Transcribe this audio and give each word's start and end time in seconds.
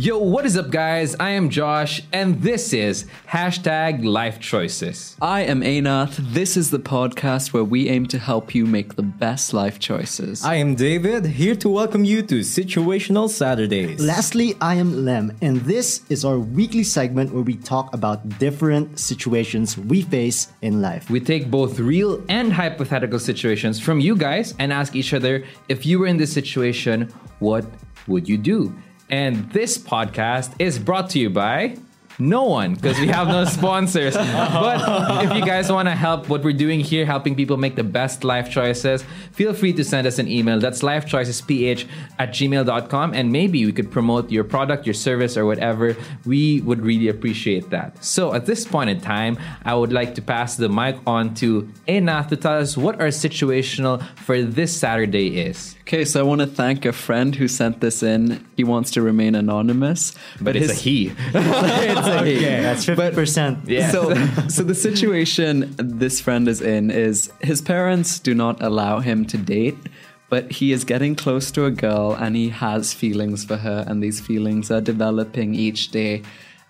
Yo, 0.00 0.16
what 0.16 0.46
is 0.46 0.56
up, 0.56 0.70
guys? 0.70 1.14
I 1.20 1.32
am 1.32 1.50
Josh, 1.50 2.00
and 2.10 2.40
this 2.40 2.72
is 2.72 3.04
hashtag 3.28 4.02
Life 4.02 4.40
Choices. 4.40 5.14
I 5.20 5.42
am 5.42 5.60
Anath. 5.60 6.16
This 6.16 6.56
is 6.56 6.70
the 6.70 6.78
podcast 6.78 7.52
where 7.52 7.64
we 7.64 7.90
aim 7.90 8.06
to 8.06 8.18
help 8.18 8.54
you 8.54 8.64
make 8.64 8.96
the 8.96 9.02
best 9.02 9.52
life 9.52 9.78
choices. 9.78 10.42
I 10.42 10.54
am 10.54 10.74
David, 10.74 11.26
here 11.26 11.54
to 11.56 11.68
welcome 11.68 12.02
you 12.02 12.22
to 12.22 12.40
Situational 12.40 13.28
Saturdays. 13.28 14.00
Lastly, 14.00 14.56
I 14.62 14.76
am 14.76 15.04
Lem, 15.04 15.36
and 15.42 15.60
this 15.66 16.00
is 16.08 16.24
our 16.24 16.38
weekly 16.38 16.82
segment 16.82 17.34
where 17.34 17.42
we 17.42 17.56
talk 17.56 17.92
about 17.92 18.26
different 18.38 18.98
situations 18.98 19.76
we 19.76 20.00
face 20.00 20.48
in 20.62 20.80
life. 20.80 21.10
We 21.10 21.20
take 21.20 21.50
both 21.50 21.78
real 21.78 22.24
and 22.30 22.50
hypothetical 22.50 23.18
situations 23.18 23.78
from 23.78 24.00
you 24.00 24.16
guys 24.16 24.54
and 24.58 24.72
ask 24.72 24.96
each 24.96 25.12
other 25.12 25.44
if 25.68 25.84
you 25.84 25.98
were 25.98 26.06
in 26.06 26.16
this 26.16 26.32
situation, 26.32 27.12
what 27.40 27.66
would 28.06 28.26
you 28.26 28.38
do? 28.38 28.74
And 29.10 29.50
this 29.50 29.76
podcast 29.76 30.54
is 30.60 30.78
brought 30.78 31.10
to 31.10 31.18
you 31.18 31.30
by 31.30 31.76
no 32.20 32.44
one 32.44 32.74
because 32.74 32.98
we 33.00 33.08
have 33.08 33.28
no 33.28 33.44
sponsors. 33.58 34.14
But 34.14 35.24
if 35.24 35.34
you 35.34 35.44
guys 35.44 35.70
want 35.72 35.88
to 35.88 35.94
help 35.94 36.28
what 36.28 36.42
we're 36.44 36.52
doing 36.56 36.80
here, 36.80 37.06
helping 37.06 37.34
people 37.34 37.56
make 37.56 37.76
the 37.76 37.84
best 37.84 38.24
life 38.24 38.50
choices, 38.50 39.04
feel 39.32 39.52
free 39.54 39.72
to 39.74 39.84
send 39.84 40.06
us 40.06 40.18
an 40.18 40.28
email. 40.28 40.58
That's 40.60 40.82
lifechoicesph 40.82 41.88
at 42.18 42.30
gmail.com. 42.30 43.14
And 43.14 43.32
maybe 43.32 43.64
we 43.66 43.72
could 43.72 43.90
promote 43.90 44.30
your 44.30 44.44
product, 44.44 44.86
your 44.86 44.94
service, 44.94 45.36
or 45.36 45.46
whatever. 45.46 45.96
We 46.24 46.60
would 46.62 46.80
really 46.84 47.08
appreciate 47.08 47.70
that. 47.70 48.04
So 48.04 48.34
at 48.34 48.46
this 48.46 48.66
point 48.66 48.90
in 48.90 49.00
time, 49.00 49.38
I 49.64 49.74
would 49.74 49.92
like 49.92 50.14
to 50.16 50.22
pass 50.22 50.56
the 50.56 50.68
mic 50.68 50.96
on 51.06 51.34
to 51.36 51.70
Anath 51.88 52.28
to 52.28 52.36
tell 52.36 52.58
us 52.58 52.76
what 52.76 53.00
our 53.00 53.08
situational 53.08 54.02
for 54.18 54.42
this 54.42 54.76
Saturday 54.76 55.40
is. 55.40 55.76
Okay, 55.82 56.04
so 56.04 56.20
I 56.20 56.22
want 56.22 56.40
to 56.40 56.46
thank 56.46 56.84
a 56.84 56.92
friend 56.92 57.34
who 57.34 57.48
sent 57.48 57.80
this 57.80 58.02
in. 58.04 58.46
He 58.56 58.62
wants 58.62 58.92
to 58.92 59.02
remain 59.02 59.34
anonymous, 59.34 60.14
But, 60.40 60.54
it's 60.54 60.68
his- 60.70 60.78
a 60.78 60.82
he. 60.82 61.12
it's 61.34 62.06
a 62.10 62.24
he. 62.24 62.38
That's 62.40 62.84
50%. 62.84 63.60
Yeah. 63.68 63.90
So, 63.90 64.14
so 64.48 64.62
the 64.62 64.74
situation 64.74 65.74
this 65.76 66.20
friend 66.20 66.48
is 66.48 66.60
in 66.60 66.90
is 66.90 67.32
his 67.40 67.60
parents 67.62 68.18
do 68.18 68.34
not 68.34 68.62
allow 68.62 69.00
him 69.00 69.24
to 69.26 69.38
date, 69.38 69.78
but 70.28 70.50
he 70.52 70.72
is 70.72 70.84
getting 70.84 71.14
close 71.14 71.50
to 71.52 71.64
a 71.64 71.70
girl 71.70 72.14
and 72.14 72.36
he 72.36 72.48
has 72.50 72.92
feelings 72.92 73.44
for 73.44 73.56
her, 73.58 73.84
and 73.86 74.02
these 74.02 74.20
feelings 74.20 74.70
are 74.70 74.80
developing 74.80 75.54
each 75.54 75.90
day. 75.90 76.22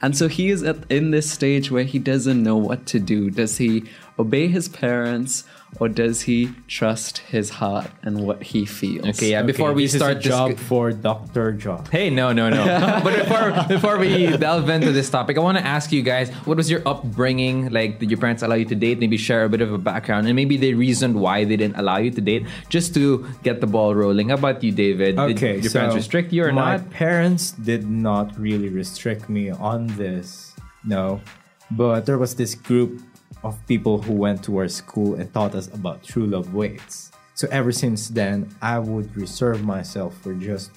And 0.03 0.17
so 0.17 0.29
he 0.29 0.49
is 0.49 0.63
at, 0.63 0.91
in 0.91 1.11
this 1.11 1.31
stage 1.31 1.71
where 1.71 1.85
he 1.85 1.99
doesn't 1.99 2.43
know 2.43 2.57
what 2.57 2.87
to 2.87 2.99
do. 2.99 3.31
Does 3.31 3.59
he 3.59 3.85
obey 4.19 4.49
his 4.49 4.69
parents 4.69 5.45
or 5.79 5.89
does 5.89 6.23
he 6.23 6.53
trust 6.69 7.19
his 7.19 7.51
heart 7.51 7.91
and 8.03 8.21
what 8.27 8.43
he 8.43 8.67
feels? 8.67 9.07
Okay, 9.17 9.31
yeah. 9.31 9.43
Before 9.43 9.73
we 9.73 9.85
this 9.85 9.95
start 9.97 10.19
is 10.19 10.27
a 10.27 10.29
job 10.29 10.51
discu- 10.51 10.59
for 10.59 10.93
Dr. 10.93 11.53
Job. 11.53 11.89
Hey, 11.89 12.11
no, 12.11 12.33
no, 12.33 12.51
no. 12.51 12.65
but 13.05 13.17
before 13.17 13.65
before 13.69 13.99
we 13.99 14.37
delve 14.37 14.69
into 14.69 14.93
this 14.93 15.09
topic, 15.09 15.39
I 15.39 15.41
want 15.41 15.59
to 15.59 15.65
ask 15.65 15.93
you 15.93 16.03
guys, 16.03 16.31
what 16.45 16.57
was 16.57 16.71
your 16.71 16.83
upbringing? 16.87 17.71
Like, 17.71 17.99
did 17.99 18.11
your 18.11 18.19
parents 18.19 18.43
allow 18.43 18.57
you 18.57 18.67
to 18.67 18.75
date? 18.75 18.99
Maybe 18.99 19.17
share 19.17 19.45
a 19.45 19.49
bit 19.49 19.61
of 19.61 19.73
a 19.73 19.79
background, 19.79 20.27
and 20.27 20.37
maybe 20.37 20.57
the 20.57 20.75
reason 20.75 21.21
why 21.21 21.45
they 21.45 21.57
didn't 21.57 21.77
allow 21.77 21.99
you 21.99 22.11
to 22.11 22.21
date, 22.21 22.47
just 22.69 22.93
to 22.95 23.27
get 23.43 23.61
the 23.61 23.67
ball 23.67 23.95
rolling. 23.95 24.29
How 24.29 24.35
about 24.35 24.63
you, 24.63 24.73
David? 24.73 25.19
Okay, 25.19 25.55
did 25.55 25.65
your 25.65 25.71
so 25.71 25.79
parents 25.79 25.97
restrict 25.97 26.33
you 26.33 26.45
or 26.45 26.53
my 26.53 26.77
not? 26.77 26.91
parents 26.91 27.53
did 27.53 27.89
not 27.89 28.39
really 28.39 28.69
restrict 28.69 29.29
me 29.29 29.51
on 29.51 29.87
this, 29.97 30.55
no. 30.85 31.21
But 31.71 32.05
there 32.05 32.19
was 32.19 32.35
this 32.35 32.57
group 32.57 33.01
of 33.43 33.57
people 33.67 34.01
who 34.03 34.13
went 34.13 34.43
to 34.45 34.57
our 34.59 34.69
school 34.69 35.15
and 35.15 35.33
taught 35.33 35.55
us 35.55 35.69
about 35.73 36.03
true 36.03 36.27
love 36.27 36.53
waits. 36.55 37.11
So 37.35 37.49
ever 37.51 37.73
since 37.73 38.09
then, 38.09 38.49
I 38.61 38.79
would 38.79 39.17
reserve 39.17 39.65
myself 39.65 40.17
for 40.23 40.35
just, 40.35 40.71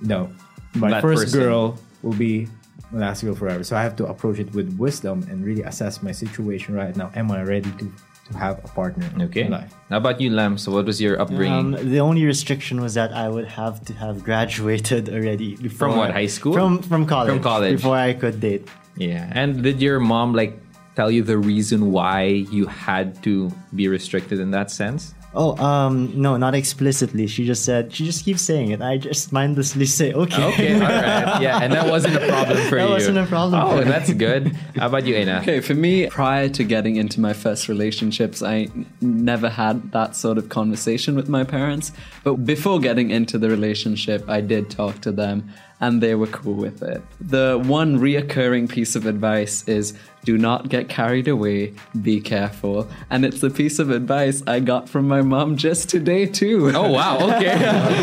no, 0.00 0.30
my 0.74 0.90
That 0.90 1.02
first 1.02 1.24
person. 1.24 1.40
girl 1.40 1.78
will 2.02 2.14
be 2.14 2.48
my 2.90 3.00
last 3.00 3.22
girl 3.22 3.34
forever. 3.34 3.62
So 3.64 3.76
I 3.76 3.82
have 3.82 3.96
to 3.96 4.06
approach 4.06 4.38
it 4.38 4.52
with 4.54 4.72
wisdom 4.78 5.26
and 5.30 5.44
really 5.44 5.62
assess 5.62 6.02
my 6.02 6.12
situation 6.12 6.74
right 6.74 6.96
now. 6.96 7.10
Am 7.14 7.30
I 7.30 7.42
ready 7.42 7.70
to, 7.72 7.92
to 8.32 8.38
have 8.38 8.58
a 8.64 8.68
partner 8.68 9.04
Okay. 9.26 9.42
in 9.42 9.50
life? 9.52 9.74
How 9.90 9.98
about 9.98 10.20
you, 10.22 10.30
Lem? 10.30 10.56
So, 10.56 10.72
what 10.72 10.86
was 10.86 11.00
your 11.02 11.20
upbringing? 11.20 11.74
Um, 11.76 11.90
the 11.90 12.00
only 12.00 12.24
restriction 12.24 12.80
was 12.80 12.94
that 12.94 13.12
I 13.12 13.28
would 13.28 13.46
have 13.46 13.84
to 13.84 13.92
have 13.94 14.24
graduated 14.24 15.08
already. 15.12 15.56
Before, 15.56 15.88
From 15.90 15.98
what, 15.98 16.12
high 16.12 16.26
school? 16.32 16.54
From 16.54 16.80
from 16.80 17.04
college. 17.04 17.28
From 17.28 17.42
college. 17.42 17.76
Before 17.76 17.96
I 17.96 18.14
could 18.14 18.40
date. 18.40 18.66
yeah. 18.96 19.28
And 19.32 19.62
did 19.62 19.82
your 19.82 20.00
mom 20.00 20.32
like 20.32 20.56
tell 20.94 21.10
you 21.10 21.22
the 21.22 21.38
reason 21.38 21.90
why 21.90 22.24
you 22.24 22.66
had 22.66 23.22
to 23.24 23.50
be 23.74 23.88
restricted 23.88 24.40
in 24.40 24.50
that 24.52 24.70
sense? 24.70 25.14
Oh, 25.36 25.56
um, 25.56 26.12
no, 26.14 26.36
not 26.36 26.54
explicitly. 26.54 27.26
She 27.26 27.44
just 27.44 27.64
said, 27.64 27.92
she 27.92 28.04
just 28.04 28.24
keeps 28.24 28.40
saying 28.42 28.70
it. 28.70 28.80
I 28.80 28.98
just 28.98 29.32
mindlessly 29.32 29.86
say, 29.86 30.12
okay. 30.12 30.44
Okay, 30.52 30.74
all 30.74 30.80
right. 30.80 31.42
Yeah, 31.42 31.58
and 31.60 31.72
that 31.72 31.88
wasn't 31.90 32.16
a 32.16 32.26
problem 32.28 32.58
for 32.68 32.76
That 32.76 32.82
you. 32.82 32.88
That 32.88 32.90
wasn't 32.90 33.18
a 33.18 33.26
problem 33.26 33.60
Oh, 33.62 33.70
for 33.78 33.84
me. 33.84 33.90
that's 33.90 34.12
good. 34.12 34.48
How 34.76 34.86
about 34.86 35.04
you, 35.06 35.16
Aina? 35.16 35.40
Okay, 35.42 35.60
for 35.60 35.74
me, 35.74 36.06
prior 36.08 36.48
to 36.50 36.62
getting 36.64 36.96
into 36.96 37.20
my 37.20 37.32
first 37.32 37.68
relationships, 37.68 38.42
I 38.42 38.68
never 39.00 39.48
had 39.48 39.90
that 39.92 40.14
sort 40.14 40.38
of 40.38 40.48
conversation 40.50 41.16
with 41.16 41.28
my 41.28 41.42
parents. 41.42 41.90
But 42.22 42.36
before 42.44 42.78
getting 42.78 43.10
into 43.10 43.36
the 43.38 43.48
relationship, 43.50 44.28
I 44.28 44.40
did 44.40 44.70
talk 44.70 45.00
to 45.00 45.12
them 45.12 45.50
and 45.80 46.00
they 46.00 46.14
were 46.14 46.28
cool 46.28 46.54
with 46.54 46.82
it. 46.82 47.02
The 47.20 47.60
one 47.64 47.98
reoccurring 47.98 48.68
piece 48.70 48.94
of 48.96 49.06
advice 49.06 49.66
is 49.68 49.92
do 50.24 50.38
not 50.38 50.68
get 50.70 50.88
carried 50.88 51.28
away, 51.28 51.74
be 52.00 52.20
careful. 52.20 52.88
And 53.10 53.24
it's 53.26 53.42
a 53.42 53.50
piece 53.50 53.78
of 53.78 53.90
advice 53.90 54.42
I 54.46 54.60
got 54.60 54.88
from 54.88 55.06
my 55.08 55.20
mom 55.24 55.56
just 55.56 55.88
today, 55.88 56.26
too. 56.26 56.70
Oh 56.74 56.90
wow, 56.90 57.18
okay. 57.36 57.56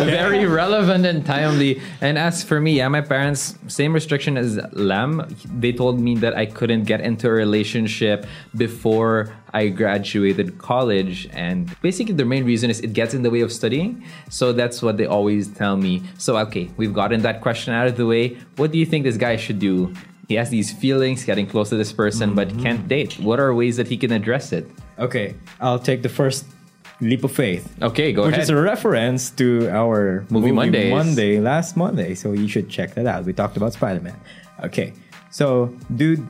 Very 0.05 0.45
relevant 0.45 1.05
and 1.05 1.25
timely. 1.25 1.81
And 2.01 2.17
as 2.17 2.43
for 2.43 2.59
me, 2.59 2.77
yeah, 2.77 2.87
my 2.87 3.01
parents, 3.01 3.55
same 3.67 3.93
restriction 3.93 4.37
as 4.37 4.59
Lam. 4.73 5.27
They 5.45 5.71
told 5.71 5.99
me 5.99 6.15
that 6.17 6.35
I 6.35 6.45
couldn't 6.45 6.83
get 6.83 7.01
into 7.01 7.27
a 7.27 7.31
relationship 7.31 8.25
before 8.55 9.33
I 9.53 9.67
graduated 9.67 10.57
college. 10.57 11.27
And 11.31 11.75
basically 11.81 12.13
the 12.13 12.25
main 12.25 12.45
reason 12.45 12.69
is 12.69 12.79
it 12.79 12.93
gets 12.93 13.13
in 13.13 13.23
the 13.23 13.29
way 13.29 13.41
of 13.41 13.51
studying. 13.51 14.03
So 14.29 14.53
that's 14.53 14.81
what 14.81 14.97
they 14.97 15.05
always 15.05 15.47
tell 15.49 15.77
me. 15.77 16.03
So 16.17 16.37
okay, 16.37 16.69
we've 16.77 16.93
gotten 16.93 17.21
that 17.21 17.41
question 17.41 17.73
out 17.73 17.87
of 17.87 17.97
the 17.97 18.05
way. 18.05 18.37
What 18.55 18.71
do 18.71 18.77
you 18.77 18.85
think 18.85 19.03
this 19.03 19.17
guy 19.17 19.35
should 19.35 19.59
do? 19.59 19.93
He 20.27 20.35
has 20.35 20.49
these 20.49 20.71
feelings, 20.71 21.25
getting 21.25 21.45
close 21.45 21.69
to 21.69 21.75
this 21.75 21.91
person, 21.91 22.33
but 22.33 22.47
mm-hmm. 22.47 22.63
can't 22.63 22.87
date. 22.87 23.19
What 23.19 23.39
are 23.39 23.53
ways 23.53 23.75
that 23.75 23.89
he 23.89 23.97
can 23.97 24.13
address 24.13 24.53
it? 24.53 24.65
Okay, 24.97 25.35
I'll 25.59 25.79
take 25.79 26.03
the 26.03 26.09
first 26.09 26.45
leap 27.01 27.23
of 27.23 27.31
faith. 27.31 27.67
Okay, 27.81 28.13
go 28.13 28.23
which 28.23 28.34
ahead. 28.34 28.44
is 28.44 28.50
a 28.50 28.56
reference 28.56 29.31
to 29.31 29.67
our 29.69 30.23
Movie 30.29 30.51
Mondays. 30.51 30.91
Monday 30.94 31.39
last 31.39 31.75
Monday. 31.75 32.16
So 32.16 32.31
you 32.34 32.47
should 32.47 32.69
check 32.69 32.94
that 32.94 33.07
out. 33.07 33.25
We 33.25 33.34
talked 33.34 33.57
about 33.57 33.73
Spider 33.73 34.00
Man. 34.01 34.19
Okay, 34.63 34.94
so 35.31 35.75
dude, 35.95 36.25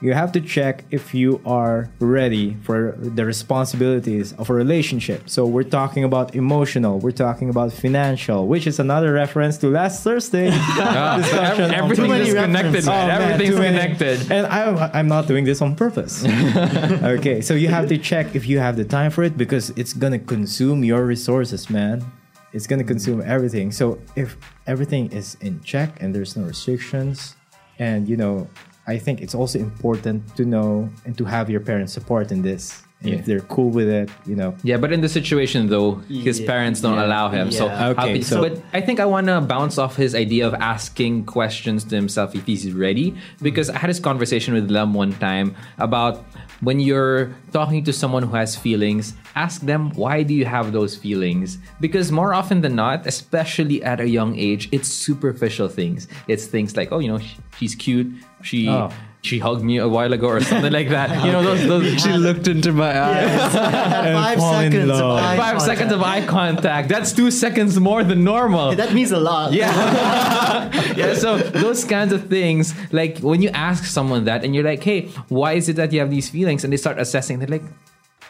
you 0.00 0.14
have 0.14 0.32
to 0.32 0.40
check 0.40 0.84
if 0.90 1.14
you 1.14 1.40
are 1.44 1.90
ready 1.98 2.56
for 2.62 2.94
the 2.96 3.24
responsibilities 3.24 4.32
of 4.34 4.48
a 4.48 4.54
relationship. 4.54 5.28
So 5.28 5.44
we're 5.44 5.62
talking 5.62 6.04
about 6.04 6.34
emotional, 6.34 6.98
we're 6.98 7.10
talking 7.10 7.50
about 7.50 7.72
financial, 7.72 8.46
which 8.46 8.66
is 8.66 8.78
another 8.78 9.12
reference 9.12 9.58
to 9.58 9.68
last 9.68 10.02
Thursday. 10.02 10.50
Ah, 10.82 11.18
discussion 11.18 11.64
on 11.64 11.74
everything's 11.74 12.32
connected, 12.32 12.88
Oh, 12.88 12.92
Everything's 12.92 13.56
connected. 13.56 14.32
And 14.32 14.46
I'm, 14.46 14.90
I'm 14.94 15.08
not 15.08 15.26
doing 15.26 15.44
this 15.44 15.60
on 15.60 15.76
purpose. 15.76 16.24
okay, 16.24 17.40
so 17.40 17.54
you 17.54 17.68
have 17.68 17.88
to 17.88 17.98
check 17.98 18.34
if 18.34 18.46
you 18.46 18.58
have 18.58 18.76
the 18.76 18.84
time 18.84 19.10
for 19.10 19.22
it 19.22 19.36
because 19.36 19.70
it's 19.70 19.92
gonna 19.92 20.18
consume 20.18 20.82
your 20.84 21.04
resources, 21.04 21.68
man. 21.68 22.04
It's 22.52 22.66
gonna 22.66 22.84
consume 22.84 23.20
everything. 23.24 23.70
So 23.72 23.98
if 24.16 24.36
everything 24.66 25.12
is 25.12 25.36
in 25.40 25.60
check 25.62 26.02
and 26.02 26.14
there's 26.14 26.36
no 26.36 26.44
restrictions, 26.44 27.36
and 27.78 28.08
you 28.08 28.16
know, 28.16 28.48
I 28.90 28.98
think 28.98 29.20
it's 29.20 29.36
also 29.36 29.58
important 29.60 30.36
to 30.36 30.44
know 30.44 30.90
and 31.04 31.16
to 31.16 31.24
have 31.24 31.48
your 31.48 31.60
parents' 31.60 31.92
support 31.92 32.32
in 32.32 32.42
this. 32.42 32.82
And 33.02 33.12
Yeah. 33.12 33.18
If 33.18 33.24
they're 33.24 33.40
cool 33.40 33.70
with 33.70 33.88
it, 33.88 34.10
you 34.26 34.36
know. 34.36 34.54
Yeah, 34.62 34.76
but 34.76 34.92
in 34.92 35.00
the 35.00 35.08
situation 35.08 35.68
though, 35.68 36.02
his 36.08 36.38
Yeah. 36.40 36.46
parents 36.46 36.82
don't 36.82 36.96
Yeah. 36.98 37.06
allow 37.06 37.30
him. 37.30 37.50
So, 37.50 37.64
Yeah. 37.64 37.76
how 37.76 37.90
Okay, 37.92 38.12
can- 38.14 38.22
so- 38.22 38.40
but 38.42 38.60
I 38.74 38.80
think 38.82 39.00
I 39.00 39.06
want 39.06 39.26
to 39.28 39.40
bounce 39.40 39.78
off 39.78 39.96
his 39.96 40.14
idea 40.14 40.46
of 40.46 40.52
asking 40.54 41.24
questions 41.24 41.84
to 41.84 41.96
himself 41.96 42.34
if 42.34 42.44
he's 42.44 42.70
ready, 42.72 43.14
because 43.40 43.70
I 43.70 43.78
had 43.78 43.88
this 43.88 44.00
conversation 44.00 44.52
with 44.52 44.70
Lem 44.70 44.92
one 44.92 45.12
time 45.14 45.54
about 45.78 46.26
when 46.60 46.78
you're 46.78 47.30
talking 47.52 47.82
to 47.84 47.92
someone 47.92 48.22
who 48.22 48.36
has 48.36 48.54
feelings, 48.54 49.14
ask 49.34 49.62
them 49.62 49.90
why 49.96 50.22
do 50.22 50.34
you 50.34 50.44
have 50.44 50.72
those 50.72 50.94
feelings? 50.94 51.56
Because 51.80 52.12
more 52.12 52.34
often 52.34 52.60
than 52.60 52.74
not, 52.76 53.06
especially 53.06 53.82
at 53.82 53.98
a 53.98 54.08
young 54.10 54.36
age, 54.36 54.68
it's 54.72 54.88
superficial 54.88 55.68
things. 55.68 56.06
It's 56.28 56.44
things 56.44 56.76
like, 56.76 56.88
oh, 56.92 56.98
you 56.98 57.08
know, 57.08 57.18
sh- 57.18 57.36
she's 57.58 57.74
cute, 57.74 58.12
she. 58.42 58.68
Oh. 58.68 58.90
She 59.22 59.38
hugged 59.38 59.62
me 59.62 59.76
a 59.76 59.86
while 59.88 60.12
ago, 60.12 60.28
or 60.28 60.40
something 60.40 60.72
like 60.72 60.88
that. 60.88 61.10
You 61.24 61.32
know, 61.32 61.42
those, 61.42 61.66
those 61.66 62.02
She 62.02 62.12
looked 62.12 62.48
into 62.48 62.72
my 62.72 62.98
eyes. 62.98 63.52
Five 63.52 64.38
fall 64.38 64.60
in 64.60 64.72
seconds 64.72 64.90
of 64.90 65.00
eye 65.00 65.36
five 65.36 65.38
contact. 65.38 65.62
seconds 65.62 65.92
of 65.92 66.02
eye 66.02 66.26
contact. 66.26 66.88
That's 66.88 67.12
two 67.12 67.30
seconds 67.30 67.78
more 67.78 68.02
than 68.02 68.24
normal. 68.24 68.74
That 68.74 68.94
means 68.94 69.12
a 69.12 69.20
lot. 69.20 69.52
Yeah. 69.52 70.70
yeah. 70.96 71.14
So 71.14 71.36
those 71.38 71.84
kinds 71.84 72.12
of 72.12 72.28
things, 72.28 72.74
like 72.92 73.18
when 73.18 73.42
you 73.42 73.50
ask 73.50 73.84
someone 73.84 74.24
that 74.24 74.44
and 74.44 74.54
you're 74.54 74.64
like, 74.64 74.82
hey, 74.82 75.08
why 75.28 75.52
is 75.52 75.68
it 75.68 75.76
that 75.76 75.92
you 75.92 76.00
have 76.00 76.10
these 76.10 76.30
feelings? 76.30 76.64
And 76.64 76.72
they 76.72 76.78
start 76.78 76.98
assessing, 76.98 77.38
they're 77.40 77.48
like, 77.48 77.64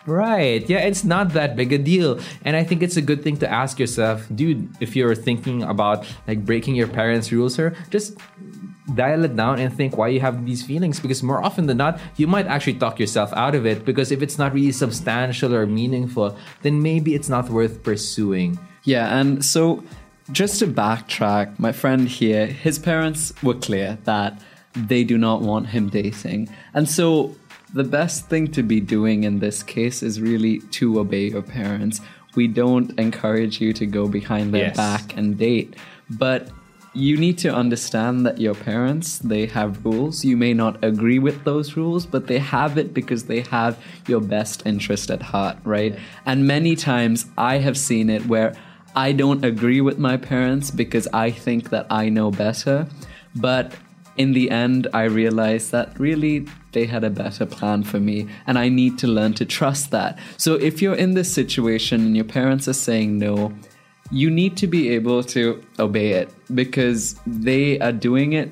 Right. 0.06 0.68
Yeah, 0.68 0.78
it's 0.78 1.04
not 1.04 1.34
that 1.34 1.56
big 1.56 1.72
a 1.72 1.78
deal. 1.78 2.20
And 2.44 2.56
I 2.56 2.64
think 2.64 2.82
it's 2.82 2.96
a 2.96 3.02
good 3.02 3.22
thing 3.22 3.36
to 3.38 3.50
ask 3.50 3.78
yourself, 3.78 4.26
dude, 4.34 4.68
if 4.80 4.96
you're 4.96 5.14
thinking 5.14 5.62
about 5.62 6.06
like 6.26 6.44
breaking 6.44 6.74
your 6.74 6.88
parents' 6.88 7.30
rules 7.30 7.58
or 7.58 7.76
just 7.90 8.16
dial 8.94 9.24
it 9.24 9.34
down 9.36 9.58
and 9.58 9.72
think 9.74 9.96
why 9.96 10.08
you 10.08 10.20
have 10.20 10.44
these 10.46 10.62
feelings 10.62 10.98
because 11.00 11.22
more 11.22 11.42
often 11.44 11.66
than 11.66 11.76
not 11.76 12.00
you 12.16 12.26
might 12.26 12.46
actually 12.46 12.74
talk 12.74 12.98
yourself 12.98 13.30
out 13.34 13.54
of 13.54 13.64
it 13.66 13.84
because 13.84 14.10
if 14.10 14.20
it's 14.22 14.38
not 14.38 14.52
really 14.52 14.72
substantial 14.72 15.54
or 15.54 15.66
meaningful 15.66 16.36
then 16.62 16.82
maybe 16.82 17.14
it's 17.14 17.28
not 17.28 17.48
worth 17.50 17.82
pursuing 17.82 18.58
Yeah, 18.84 19.18
and 19.18 19.44
so 19.44 19.84
just 20.32 20.58
to 20.60 20.66
backtrack, 20.66 21.58
my 21.58 21.72
friend 21.72 22.08
here, 22.08 22.46
his 22.46 22.78
parents 22.78 23.32
were 23.42 23.54
clear 23.54 23.98
that 24.04 24.40
they 24.74 25.02
do 25.04 25.18
not 25.18 25.42
want 25.42 25.66
him 25.74 25.88
dating. 25.90 26.48
And 26.72 26.88
so 26.88 27.34
the 27.74 27.82
best 27.84 28.28
thing 28.30 28.46
to 28.52 28.62
be 28.62 28.80
doing 28.80 29.24
in 29.24 29.40
this 29.40 29.62
case 29.62 30.02
is 30.08 30.20
really 30.20 30.60
to 30.78 31.00
obey 31.00 31.28
your 31.30 31.42
parents. 31.42 32.00
We 32.36 32.46
don't 32.46 32.88
encourage 32.98 33.60
you 33.60 33.72
to 33.80 33.84
go 33.86 34.06
behind 34.08 34.54
their 34.54 34.68
Yes. 34.68 34.76
back 34.76 35.16
and 35.18 35.36
date, 35.36 35.74
but 36.08 36.48
you 36.92 37.16
need 37.16 37.38
to 37.38 37.54
understand 37.54 38.26
that 38.26 38.40
your 38.40 38.54
parents 38.54 39.18
they 39.20 39.46
have 39.46 39.84
rules. 39.84 40.24
You 40.24 40.36
may 40.36 40.52
not 40.52 40.82
agree 40.82 41.18
with 41.18 41.44
those 41.44 41.76
rules 41.76 42.04
but 42.04 42.26
they 42.26 42.38
have 42.38 42.78
it 42.78 42.92
because 42.92 43.24
they 43.24 43.40
have 43.42 43.78
your 44.08 44.20
best 44.20 44.66
interest 44.66 45.10
at 45.10 45.22
heart 45.22 45.56
right? 45.64 45.96
And 46.26 46.46
many 46.46 46.74
times 46.74 47.26
i 47.38 47.58
have 47.58 47.78
seen 47.78 48.10
it 48.10 48.26
where 48.26 48.54
i 48.96 49.12
don't 49.12 49.44
agree 49.44 49.80
with 49.80 49.98
my 49.98 50.16
parents 50.16 50.70
because 50.70 51.06
i 51.12 51.30
think 51.30 51.70
that 51.70 51.86
i 51.90 52.08
know 52.08 52.30
better. 52.30 52.88
But 53.36 53.72
in 54.16 54.32
the 54.32 54.50
end 54.50 54.88
i 54.92 55.04
realized 55.04 55.70
that 55.70 55.98
really 55.98 56.44
they 56.72 56.86
had 56.86 57.04
a 57.04 57.10
better 57.10 57.46
plan 57.46 57.84
for 57.84 58.00
me 58.00 58.28
and 58.46 58.58
i 58.58 58.68
need 58.68 58.98
to 58.98 59.06
learn 59.06 59.32
to 59.34 59.44
trust 59.44 59.92
that. 59.92 60.18
So 60.36 60.54
if 60.54 60.82
you're 60.82 60.96
in 60.96 61.14
this 61.14 61.32
situation 61.32 62.00
and 62.00 62.16
your 62.16 62.24
parents 62.24 62.66
are 62.66 62.72
saying 62.72 63.18
no 63.18 63.52
you 64.10 64.30
need 64.30 64.56
to 64.58 64.66
be 64.66 64.90
able 64.90 65.22
to 65.22 65.62
obey 65.78 66.12
it 66.12 66.28
because 66.54 67.14
they 67.26 67.78
are 67.78 67.92
doing 67.92 68.32
it 68.32 68.50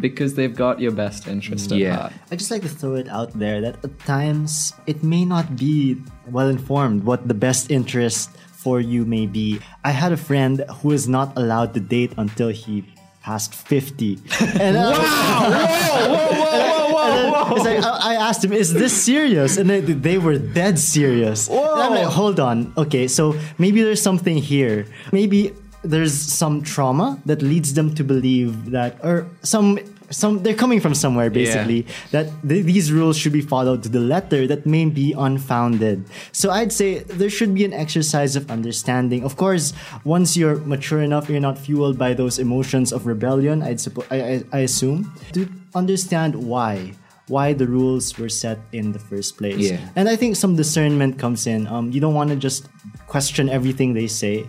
because 0.00 0.34
they've 0.34 0.54
got 0.54 0.80
your 0.80 0.92
best 0.92 1.26
interest 1.26 1.72
at 1.72 1.78
Yeah. 1.78 1.96
heart. 1.96 2.12
I 2.30 2.36
just 2.36 2.50
like 2.50 2.60
to 2.62 2.68
throw 2.68 2.94
it 2.94 3.08
out 3.08 3.32
there 3.32 3.60
that 3.62 3.82
at 3.82 3.98
times 4.00 4.74
it 4.86 5.02
may 5.02 5.24
not 5.24 5.56
be 5.56 5.96
well 6.30 6.48
informed 6.48 7.04
what 7.04 7.26
the 7.26 7.32
best 7.34 7.70
interest 7.70 8.28
for 8.52 8.80
you 8.80 9.06
may 9.06 9.24
be. 9.26 9.60
I 9.84 9.92
had 9.92 10.12
a 10.12 10.16
friend 10.20 10.62
who 10.82 10.88
was 10.88 11.08
not 11.08 11.32
allowed 11.40 11.72
to 11.74 11.80
date 11.80 12.12
until 12.18 12.48
he 12.52 12.84
passed 13.22 13.54
50. 13.54 14.18
And 14.60 14.76
wow! 14.76 14.92
whoa, 14.92 15.00
whoa, 15.00 16.04
whoa, 16.04 16.76
whoa, 16.76 16.77
whoa, 17.08 17.54
It's 17.56 17.64
like, 17.64 17.82
I, 17.84 18.12
I 18.12 18.14
asked 18.28 18.44
him, 18.44 18.52
is 18.52 18.72
this 18.72 18.92
serious? 18.92 19.56
And 19.56 19.68
they, 19.70 19.80
they 19.80 20.18
were 20.18 20.38
dead 20.38 20.78
serious. 20.78 21.48
I'm 21.50 21.92
like, 21.92 22.06
hold 22.06 22.40
on. 22.40 22.72
Okay, 22.76 23.08
so 23.08 23.34
maybe 23.58 23.82
there's 23.82 24.02
something 24.02 24.36
here. 24.38 24.86
Maybe 25.12 25.52
there's 25.82 26.12
some 26.14 26.62
trauma 26.62 27.20
that 27.26 27.40
leads 27.42 27.74
them 27.74 27.94
to 27.94 28.02
believe 28.04 28.70
that, 28.72 28.98
or 29.04 29.26
some 29.42 29.78
some 30.10 30.42
they're 30.42 30.54
coming 30.54 30.80
from 30.80 30.94
somewhere 30.94 31.28
basically 31.28 31.84
that 32.12 32.26
th- 32.48 32.64
these 32.64 32.90
rules 32.90 33.16
should 33.16 33.32
be 33.32 33.42
followed 33.42 33.82
to 33.82 33.90
the 33.90 34.00
letter 34.00 34.46
that 34.46 34.64
may 34.64 34.86
be 34.86 35.12
unfounded 35.12 36.02
so 36.32 36.50
i'd 36.50 36.72
say 36.72 37.00
there 37.00 37.28
should 37.28 37.54
be 37.54 37.62
an 37.62 37.74
exercise 37.74 38.34
of 38.34 38.50
understanding 38.50 39.22
of 39.22 39.36
course 39.36 39.72
once 40.04 40.34
you're 40.34 40.56
mature 40.64 41.02
enough 41.02 41.28
you're 41.28 41.40
not 41.44 41.58
fueled 41.58 41.98
by 41.98 42.14
those 42.14 42.38
emotions 42.38 42.90
of 42.90 43.04
rebellion 43.06 43.62
i'd 43.62 43.76
suppo- 43.76 44.06
I, 44.10 44.40
I, 44.40 44.60
I 44.60 44.60
assume 44.64 45.12
to 45.34 45.46
understand 45.78 46.34
why 46.34 46.92
why 47.28 47.52
the 47.52 47.66
rules 47.68 48.16
were 48.18 48.32
set 48.32 48.58
in 48.72 48.92
the 48.96 48.98
first 48.98 49.36
place. 49.36 49.60
Yeah. 49.70 49.80
and 49.96 50.08
i 50.08 50.16
think 50.16 50.32
some 50.36 50.56
discernment 50.56 51.18
comes 51.20 51.46
in. 51.46 51.66
Um, 51.68 51.92
you 51.92 52.00
don't 52.00 52.14
want 52.16 52.30
to 52.30 52.36
just 52.36 52.68
question 53.06 53.48
everything 53.48 53.92
they 53.94 54.08
say. 54.08 54.48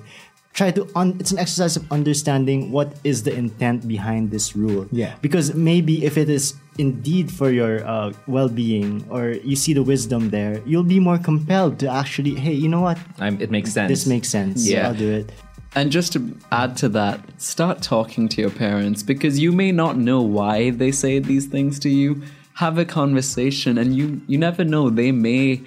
Try 0.54 0.72
to 0.72 0.88
un- 0.96 1.16
it's 1.22 1.32
an 1.32 1.40
exercise 1.40 1.76
of 1.78 1.84
understanding 1.92 2.72
what 2.72 2.88
is 3.04 3.24
the 3.28 3.32
intent 3.36 3.88
behind 3.88 4.32
this 4.32 4.56
rule. 4.56 4.88
Yeah. 4.92 5.14
because 5.22 5.54
maybe 5.54 6.04
if 6.10 6.18
it 6.18 6.30
is 6.30 6.56
indeed 6.80 7.28
for 7.30 7.52
your 7.52 7.84
uh, 7.86 8.12
well-being 8.28 9.04
or 9.12 9.36
you 9.44 9.56
see 9.60 9.74
the 9.76 9.84
wisdom 9.84 10.32
there 10.32 10.64
you'll 10.66 10.88
be 10.96 11.00
more 11.00 11.20
compelled 11.20 11.76
to 11.84 11.88
actually 12.02 12.34
hey 12.40 12.56
you 12.56 12.70
know 12.74 12.80
what? 12.88 12.98
I'm, 13.20 13.36
it 13.44 13.52
makes 13.52 13.72
sense. 13.76 13.90
this 13.92 14.08
makes 14.08 14.30
sense. 14.32 14.64
Yeah. 14.64 14.88
i'll 14.88 14.96
do 14.96 15.12
it 15.12 15.28
And 15.76 15.92
just 15.92 16.14
to 16.14 16.36
add 16.52 16.78
to 16.78 16.90
that, 16.90 17.22
start 17.40 17.82
talking 17.82 18.28
to 18.30 18.42
your 18.42 18.50
parents 18.50 19.04
because 19.04 19.40
you 19.40 19.52
may 19.52 19.72
not 19.72 19.98
know 19.98 20.22
why 20.22 20.72
they 20.72 20.92
say 20.92 21.20
these 21.20 21.46
things 21.46 21.80
to 21.80 21.90
you. 21.90 22.24
Have 22.56 22.78
a 22.78 22.86
conversation 22.86 23.78
and 23.78 23.96
you 23.96 24.22
you 24.28 24.38
never 24.38 24.64
know 24.66 24.90
they 24.90 25.12
may 25.12 25.62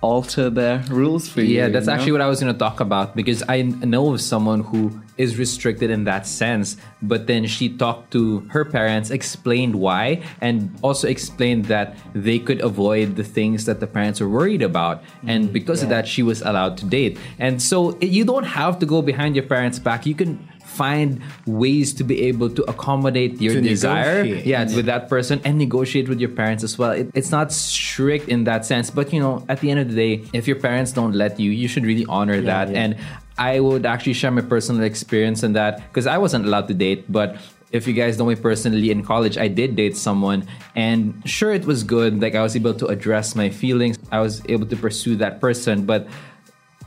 alter 0.00 0.50
their 0.50 0.84
rules 0.90 1.28
for 1.28 1.40
you. 1.40 1.56
Yeah, 1.56 1.68
that's 1.68 1.86
you 1.86 1.90
know? 1.90 1.94
actually 1.94 2.12
what 2.12 2.20
I 2.20 2.28
was 2.28 2.40
going 2.40 2.52
to 2.52 2.58
talk 2.58 2.80
about 2.80 3.16
because 3.16 3.42
I 3.48 3.62
know 3.62 4.12
of 4.12 4.20
someone 4.20 4.60
who 4.60 5.00
is 5.16 5.38
restricted 5.38 5.90
in 5.90 6.04
that 6.04 6.26
sense, 6.26 6.76
but 7.00 7.26
then 7.26 7.46
she 7.46 7.68
talked 7.68 8.10
to 8.12 8.40
her 8.50 8.64
parents, 8.64 9.10
explained 9.10 9.74
why, 9.76 10.22
and 10.40 10.76
also 10.82 11.08
explained 11.08 11.66
that 11.66 11.96
they 12.14 12.38
could 12.38 12.60
avoid 12.60 13.16
the 13.16 13.24
things 13.24 13.64
that 13.64 13.80
the 13.80 13.86
parents 13.86 14.20
were 14.20 14.28
worried 14.28 14.60
about. 14.60 15.02
And 15.26 15.48
mm, 15.48 15.52
because 15.52 15.82
of 15.82 15.88
that, 15.88 16.06
she 16.08 16.22
was 16.22 16.42
allowed 16.42 16.76
to 16.78 16.84
date. 16.86 17.16
And 17.38 17.62
so 17.62 17.90
it- 18.00 18.10
you 18.10 18.24
don't 18.24 18.44
have 18.44 18.78
to 18.80 18.86
go 18.86 19.02
behind 19.02 19.36
your 19.36 19.46
parents' 19.46 19.78
back. 19.78 20.04
You 20.04 20.14
can 20.14 20.48
find 20.74 21.22
ways 21.46 21.94
to 21.98 22.02
be 22.04 22.16
able 22.30 22.50
to 22.58 22.62
accommodate 22.72 23.40
your 23.40 23.54
To 23.54 23.60
desire 23.60 24.24
negotiate. 24.24 24.46
yeah 24.46 24.64
with 24.76 24.86
that 24.92 25.08
person 25.08 25.40
and 25.44 25.54
negotiate 25.58 26.08
with 26.08 26.20
your 26.24 26.30
parents 26.40 26.62
as 26.68 26.74
well 26.78 26.90
it, 26.90 27.06
it's 27.14 27.30
not 27.30 27.52
strict 27.52 28.28
in 28.28 28.44
that 28.44 28.66
sense 28.66 28.90
but 28.90 29.12
you 29.14 29.20
know 29.24 29.34
at 29.48 29.60
the 29.60 29.70
end 29.70 29.80
of 29.80 29.88
the 29.90 29.96
day 30.04 30.14
if 30.32 30.44
your 30.50 30.58
parents 30.68 30.90
don't 30.98 31.14
let 31.14 31.38
you 31.38 31.50
you 31.50 31.68
should 31.72 31.84
really 31.90 32.06
honor 32.08 32.40
that 32.52 32.66
yeah. 32.70 32.82
and 32.82 32.90
i 33.38 33.60
would 33.60 33.84
actually 33.86 34.12
share 34.20 34.30
my 34.30 34.42
personal 34.42 34.82
experience 34.82 35.42
in 35.46 35.52
that 35.52 35.72
because 35.88 36.06
i 36.06 36.18
wasn't 36.18 36.44
allowed 36.44 36.66
to 36.68 36.74
date 36.74 37.04
but 37.10 37.36
if 37.72 37.88
you 37.88 37.92
guys 37.92 38.18
know 38.18 38.26
me 38.26 38.36
personally 38.36 38.90
in 38.90 39.02
college 39.02 39.36
i 39.38 39.48
did 39.48 39.74
date 39.76 39.96
someone 39.96 40.46
and 40.76 41.14
sure 41.24 41.52
it 41.52 41.64
was 41.66 41.82
good 41.82 42.20
like 42.22 42.34
i 42.34 42.42
was 42.42 42.54
able 42.56 42.74
to 42.74 42.86
address 42.86 43.34
my 43.34 43.48
feelings 43.50 43.98
i 44.12 44.20
was 44.20 44.42
able 44.48 44.66
to 44.66 44.76
pursue 44.76 45.14
that 45.16 45.40
person 45.40 45.84
but 45.84 46.06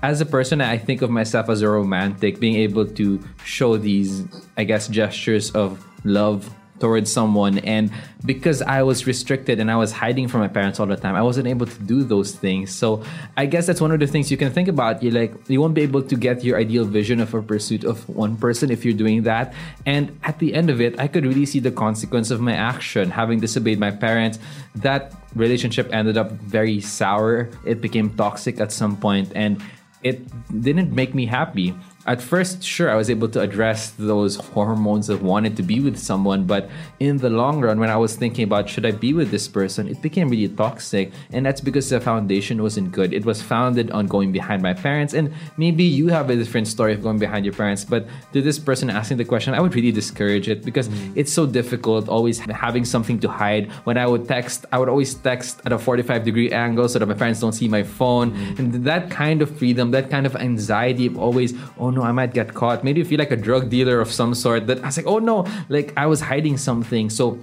as 0.04 0.22
a 0.22 0.26
person, 0.26 0.62
I 0.62 0.78
think 0.78 1.02
of 1.02 1.10
myself 1.10 1.50
as 1.50 1.62
a 1.62 1.70
romantic, 1.70 2.40
being 2.40 2.56
able 2.56 2.86
to 2.86 3.24
show 3.44 3.78
these, 3.78 4.24
I 4.56 4.64
guess, 4.64 4.88
gestures 4.88 5.52
of 5.52 5.84
love 6.04 6.54
towards 6.80 7.12
someone. 7.12 7.58
And 7.60 7.92
because 8.26 8.62
I 8.62 8.84
was 8.84 9.08
restricted 9.08 9.60
and 9.60 9.72
I 9.72 9.76
was 9.76 9.92
hiding 9.92 10.28
from 10.28 10.42
my 10.42 10.48
parents 10.48 10.80
all 10.80 10.86
the 10.86 10.96
time, 10.96 11.16
I 11.16 11.22
wasn't 11.22 11.48
able 11.48 11.66
to 11.66 11.80
do 11.80 12.04
those 12.04 12.36
things. 12.36 12.74
So 12.74 13.04
I 13.36 13.46
guess 13.46 13.66
that's 13.66 13.82
one 13.82 13.92
of 13.92 14.00
the 14.00 14.08
things 14.08 14.30
you 14.30 14.38
can 14.38 14.52
think 14.52 14.68
about. 14.68 15.02
You 15.02 15.12
like 15.12 15.34
you 15.48 15.60
won't 15.62 15.74
be 15.74 15.82
able 15.82 16.04
to 16.04 16.16
get 16.16 16.44
your 16.44 16.58
ideal 16.58 16.86
vision 16.86 17.20
of 17.20 17.34
a 17.34 17.42
pursuit 17.42 17.84
of 17.84 18.08
one 18.10 18.38
person 18.38 18.70
if 18.70 18.86
you're 18.86 18.94
doing 18.94 19.24
that. 19.24 19.54
And 19.86 20.18
at 20.24 20.40
the 20.40 20.54
end 20.54 20.70
of 20.70 20.82
it, 20.82 21.00
I 21.00 21.08
could 21.08 21.26
really 21.26 21.46
see 21.46 21.60
the 21.60 21.72
consequence 21.72 22.32
of 22.32 22.42
my 22.42 22.54
action, 22.54 23.10
having 23.10 23.40
disobeyed 23.40 23.80
my 23.80 23.92
parents. 23.92 24.40
That 24.76 25.14
relationship 25.36 25.90
ended 25.92 26.18
up 26.18 26.32
very 26.32 26.80
sour. 26.82 27.50
It 27.66 27.82
became 27.82 28.10
toxic 28.16 28.60
at 28.60 28.72
some 28.72 28.98
point 28.98 29.32
and 29.36 29.62
it 30.08 30.62
didn't 30.62 30.94
make 30.94 31.14
me 31.14 31.26
happy. 31.26 31.74
At 32.08 32.22
first, 32.22 32.64
sure, 32.64 32.90
I 32.90 32.96
was 32.96 33.10
able 33.10 33.28
to 33.30 33.42
address 33.42 33.92
those 34.00 34.38
hormones 34.38 35.10
of 35.10 35.24
wanting 35.24 35.56
to 35.56 35.62
be 35.62 35.82
with 35.82 36.00
someone, 36.00 36.46
but 36.46 36.70
in 37.02 37.18
the 37.18 37.30
long 37.30 37.60
run, 37.60 37.82
when 37.82 37.90
I 37.90 37.98
was 37.98 38.16
thinking 38.16 38.46
about 38.46 38.70
should 38.70 38.86
I 38.86 38.92
be 38.92 39.12
with 39.14 39.30
this 39.30 39.50
person, 39.50 39.90
it 39.90 40.02
became 40.02 40.30
really 40.30 40.48
toxic. 40.48 41.12
And 41.34 41.46
that's 41.46 41.60
because 41.60 41.90
the 41.90 42.00
foundation 42.00 42.64
wasn't 42.64 42.94
good. 42.94 43.12
It 43.12 43.26
was 43.26 43.42
founded 43.42 43.92
on 43.92 44.08
going 44.08 44.32
behind 44.32 44.62
my 44.62 44.74
parents. 44.74 45.14
And 45.14 45.34
maybe 45.58 45.84
you 45.84 46.08
have 46.08 46.30
a 46.30 46.36
different 46.38 46.70
story 46.70 46.94
of 46.94 47.04
going 47.04 47.20
behind 47.20 47.44
your 47.44 47.54
parents, 47.54 47.84
but 47.84 48.08
to 48.32 48.42
this 48.42 48.58
person 48.58 48.90
asking 48.90 49.18
the 49.18 49.26
question, 49.26 49.54
I 49.54 49.60
would 49.60 49.76
really 49.76 49.92
discourage 49.92 50.48
it 50.48 50.64
because 50.64 50.88
mm. 50.88 51.12
it's 51.14 51.34
so 51.34 51.46
difficult 51.46 52.08
always 52.08 52.40
having 52.40 52.86
something 52.86 53.20
to 53.20 53.28
hide. 53.28 53.70
When 53.84 53.98
I 53.98 54.08
would 54.08 54.30
text, 54.30 54.66
I 54.72 54.80
would 54.80 54.88
always 54.88 55.14
text 55.14 55.62
at 55.66 55.74
a 55.74 55.78
45 55.78 56.24
degree 56.24 56.52
angle 56.52 56.88
so 56.88 57.00
that 57.00 57.06
my 57.06 57.16
parents 57.16 57.42
don't 57.42 57.52
see 57.52 57.68
my 57.68 57.84
phone. 57.84 58.32
Mm. 58.32 58.60
And 58.60 58.74
that 58.86 59.12
kind 59.12 59.42
of 59.42 59.58
freedom, 59.58 59.92
that 59.92 60.10
kind 60.10 60.26
of 60.26 60.38
anxiety 60.38 61.08
of 61.08 61.18
always, 61.18 61.54
oh 61.78 61.97
no, 61.98 62.04
I 62.06 62.14
might 62.14 62.34
get 62.34 62.54
caught. 62.54 62.84
Made 62.86 62.98
you 63.02 63.06
feel 63.06 63.18
like 63.18 63.34
a 63.34 63.42
drug 63.48 63.70
dealer 63.74 63.98
of 64.00 64.10
some 64.14 64.34
sort. 64.38 64.68
That 64.70 64.78
I 64.86 64.88
was 64.94 64.98
like, 65.02 65.10
oh 65.10 65.18
no, 65.18 65.46
like 65.70 65.94
I 65.98 66.06
was 66.06 66.22
hiding 66.22 66.58
something. 66.62 67.10
So 67.10 67.40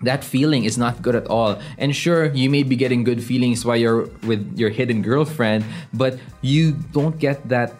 that 0.00 0.24
feeling 0.24 0.64
is 0.64 0.76
not 0.80 1.02
good 1.04 1.14
at 1.14 1.26
all. 1.28 1.60
And 1.76 1.94
sure, 1.94 2.32
you 2.32 2.48
may 2.48 2.62
be 2.64 2.76
getting 2.76 3.04
good 3.04 3.22
feelings 3.22 3.64
while 3.64 3.76
you're 3.76 4.08
with 4.24 4.40
your 4.56 4.70
hidden 4.70 5.02
girlfriend, 5.02 5.64
but 5.92 6.18
you 6.40 6.72
don't 6.96 7.18
get 7.18 7.46
that. 7.48 7.72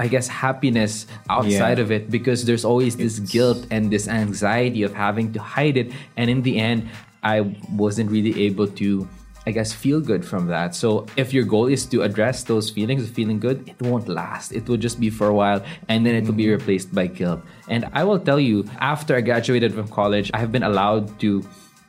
I 0.00 0.08
guess 0.08 0.26
happiness 0.26 1.06
outside 1.30 1.78
Yeah. 1.78 1.84
of 1.84 1.92
it 1.92 2.10
because 2.10 2.42
there's 2.48 2.64
always 2.64 2.96
this 2.96 3.20
guilt 3.22 3.68
and 3.70 3.86
this 3.92 4.08
anxiety 4.08 4.82
of 4.82 4.90
having 4.96 5.30
to 5.36 5.40
hide 5.40 5.76
it. 5.76 5.92
And 6.16 6.26
in 6.32 6.42
the 6.42 6.58
end, 6.58 6.88
I 7.22 7.54
wasn't 7.70 8.10
really 8.10 8.34
able 8.50 8.66
to, 8.82 9.06
I 9.46 9.50
guess, 9.50 9.72
feel 9.72 10.00
good 10.00 10.24
from 10.24 10.46
that. 10.48 10.74
So 10.74 11.06
if 11.16 11.32
your 11.32 11.44
goal 11.44 11.66
is 11.66 11.86
to 11.86 12.02
address 12.02 12.44
those 12.44 12.70
feelings 12.70 13.02
of 13.02 13.10
feeling 13.10 13.40
good, 13.40 13.68
it 13.68 13.80
won't 13.82 14.08
last. 14.08 14.52
It 14.52 14.68
will 14.68 14.76
just 14.76 15.00
be 15.00 15.10
for 15.10 15.26
a 15.26 15.34
while 15.34 15.64
and 15.88 16.06
then 16.06 16.14
it 16.14 16.24
will 16.24 16.32
be 16.32 16.44
mm-hmm. 16.44 16.60
replaced 16.60 16.94
by 16.94 17.08
guilt. 17.08 17.40
And 17.68 17.88
I 17.92 18.04
will 18.04 18.20
tell 18.20 18.38
you, 18.38 18.64
after 18.78 19.16
I 19.16 19.20
graduated 19.20 19.74
from 19.74 19.88
college, 19.88 20.30
I 20.32 20.38
have 20.38 20.52
been 20.52 20.62
allowed 20.62 21.18
to 21.20 21.42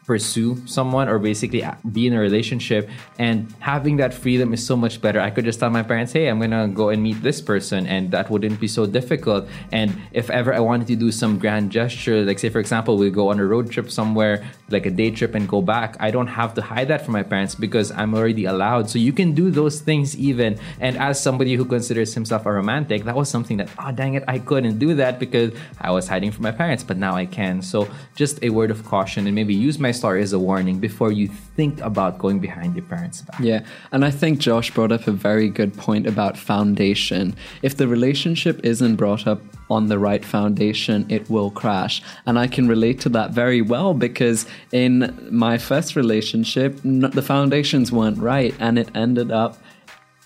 pursue 0.05 0.62
someone 0.67 1.07
or 1.07 1.17
basically 1.17 1.63
uh, 1.63 1.75
be 1.91 2.07
in 2.07 2.13
a 2.13 2.19
relationship 2.19 2.89
and 3.19 3.53
having 3.60 3.98
that 3.98 4.13
freedom 4.13 4.53
is 4.53 4.65
so 4.65 4.75
much 4.75 5.01
better. 5.01 5.19
I 5.19 5.29
could 5.29 5.45
just 5.45 5.60
tell 5.60 5.69
my 5.69 5.83
parents 5.83 6.12
hey 6.12 6.27
i'm 6.27 6.39
gonna 6.39 6.67
go 6.67 6.89
and 6.89 7.01
meet 7.01 7.22
this 7.24 7.41
person 7.41 7.88
and 7.88 8.12
that 8.12 8.29
wouldn't 8.29 8.60
be 8.60 8.67
so 8.67 8.86
difficult. 8.86 9.48
And 9.72 9.95
if 10.12 10.29
ever 10.29 10.53
i 10.53 10.60
wanted 10.60 10.88
to 10.88 10.95
do 10.95 11.12
some 11.12 11.39
grand 11.39 11.72
gesture 11.72 12.25
like 12.25 12.39
say 12.39 12.50
for 12.50 12.60
example 12.60 12.98
we 12.98 13.10
go 13.10 13.29
on 13.29 13.39
a 13.39 13.45
road 13.45 13.72
trip 13.72 13.89
somewhere 13.89 14.43
like 14.69 14.86
a 14.86 14.91
day 14.91 15.12
trip 15.12 15.36
and 15.36 15.48
go 15.48 15.62
back 15.62 15.95
i 16.00 16.10
don't 16.12 16.27
have 16.27 16.53
to 16.55 16.62
hide 16.62 16.88
that 16.88 17.03
from 17.03 17.13
my 17.13 17.24
parents 17.24 17.55
because 17.55 17.91
i'm 17.91 18.13
already 18.13 18.45
allowed. 18.45 18.89
So 18.89 19.00
you 19.00 19.13
can 19.13 19.33
do 19.33 19.51
those 19.51 19.79
things 19.79 20.17
even. 20.17 20.60
And 20.79 20.98
as 20.98 21.22
somebody 21.22 21.55
who 21.55 21.65
considers 21.65 22.13
himself 22.13 22.45
a 22.45 22.51
romantic 22.51 23.05
that 23.05 23.15
was 23.15 23.29
something 23.29 23.57
that 23.57 23.69
oh 23.79 23.91
dang 23.91 24.15
it 24.15 24.24
i 24.27 24.38
couldn't 24.39 24.79
do 24.79 24.95
that 24.95 25.19
because 25.19 25.53
i 25.79 25.89
was 25.91 26.07
hiding 26.07 26.31
from 26.31 26.43
my 26.43 26.51
parents 26.51 26.83
but 26.83 26.98
now 26.98 27.15
i 27.15 27.25
can. 27.25 27.62
So 27.62 27.88
just 28.15 28.43
a 28.43 28.50
word 28.50 28.72
of 28.72 28.83
caution 28.83 29.27
and 29.27 29.36
maybe 29.36 29.53
use 29.53 29.79
my 29.79 29.92
story 29.93 30.21
is 30.21 30.33
a 30.33 30.39
warning 30.39 30.79
before 30.79 31.12
you 31.12 31.27
think 31.27 31.79
about 31.81 32.19
going 32.19 32.39
behind 32.39 32.75
your 32.75 32.85
parents' 32.85 33.21
back. 33.21 33.39
Yeah, 33.39 33.65
and 33.91 34.03
I 34.03 34.12
think 34.12 34.39
Josh 34.39 34.71
brought 34.71 34.91
up 34.91 35.07
a 35.07 35.12
very 35.12 35.50
good 35.50 35.73
point 35.77 36.07
about 36.07 36.38
foundation. 36.38 37.35
If 37.62 37.77
the 37.77 37.88
relationship 37.88 38.59
isn't 38.63 38.97
brought 38.97 39.25
up 39.25 39.41
on 39.69 39.88
the 39.88 39.97
right 39.97 40.23
foundation, 40.23 41.05
it 41.09 41.29
will 41.29 41.51
crash. 41.51 42.01
And 42.25 42.38
I 42.38 42.47
can 42.47 42.67
relate 42.67 43.00
to 43.01 43.09
that 43.09 43.31
very 43.31 43.62
well 43.62 43.93
because 43.93 44.45
in 44.71 45.27
my 45.31 45.57
first 45.57 45.95
relationship, 45.95 46.79
the 46.83 47.21
foundations 47.21 47.91
weren't 47.91 48.17
right 48.17 48.53
and 48.59 48.77
it 48.77 48.89
ended 48.95 49.31
up 49.31 49.57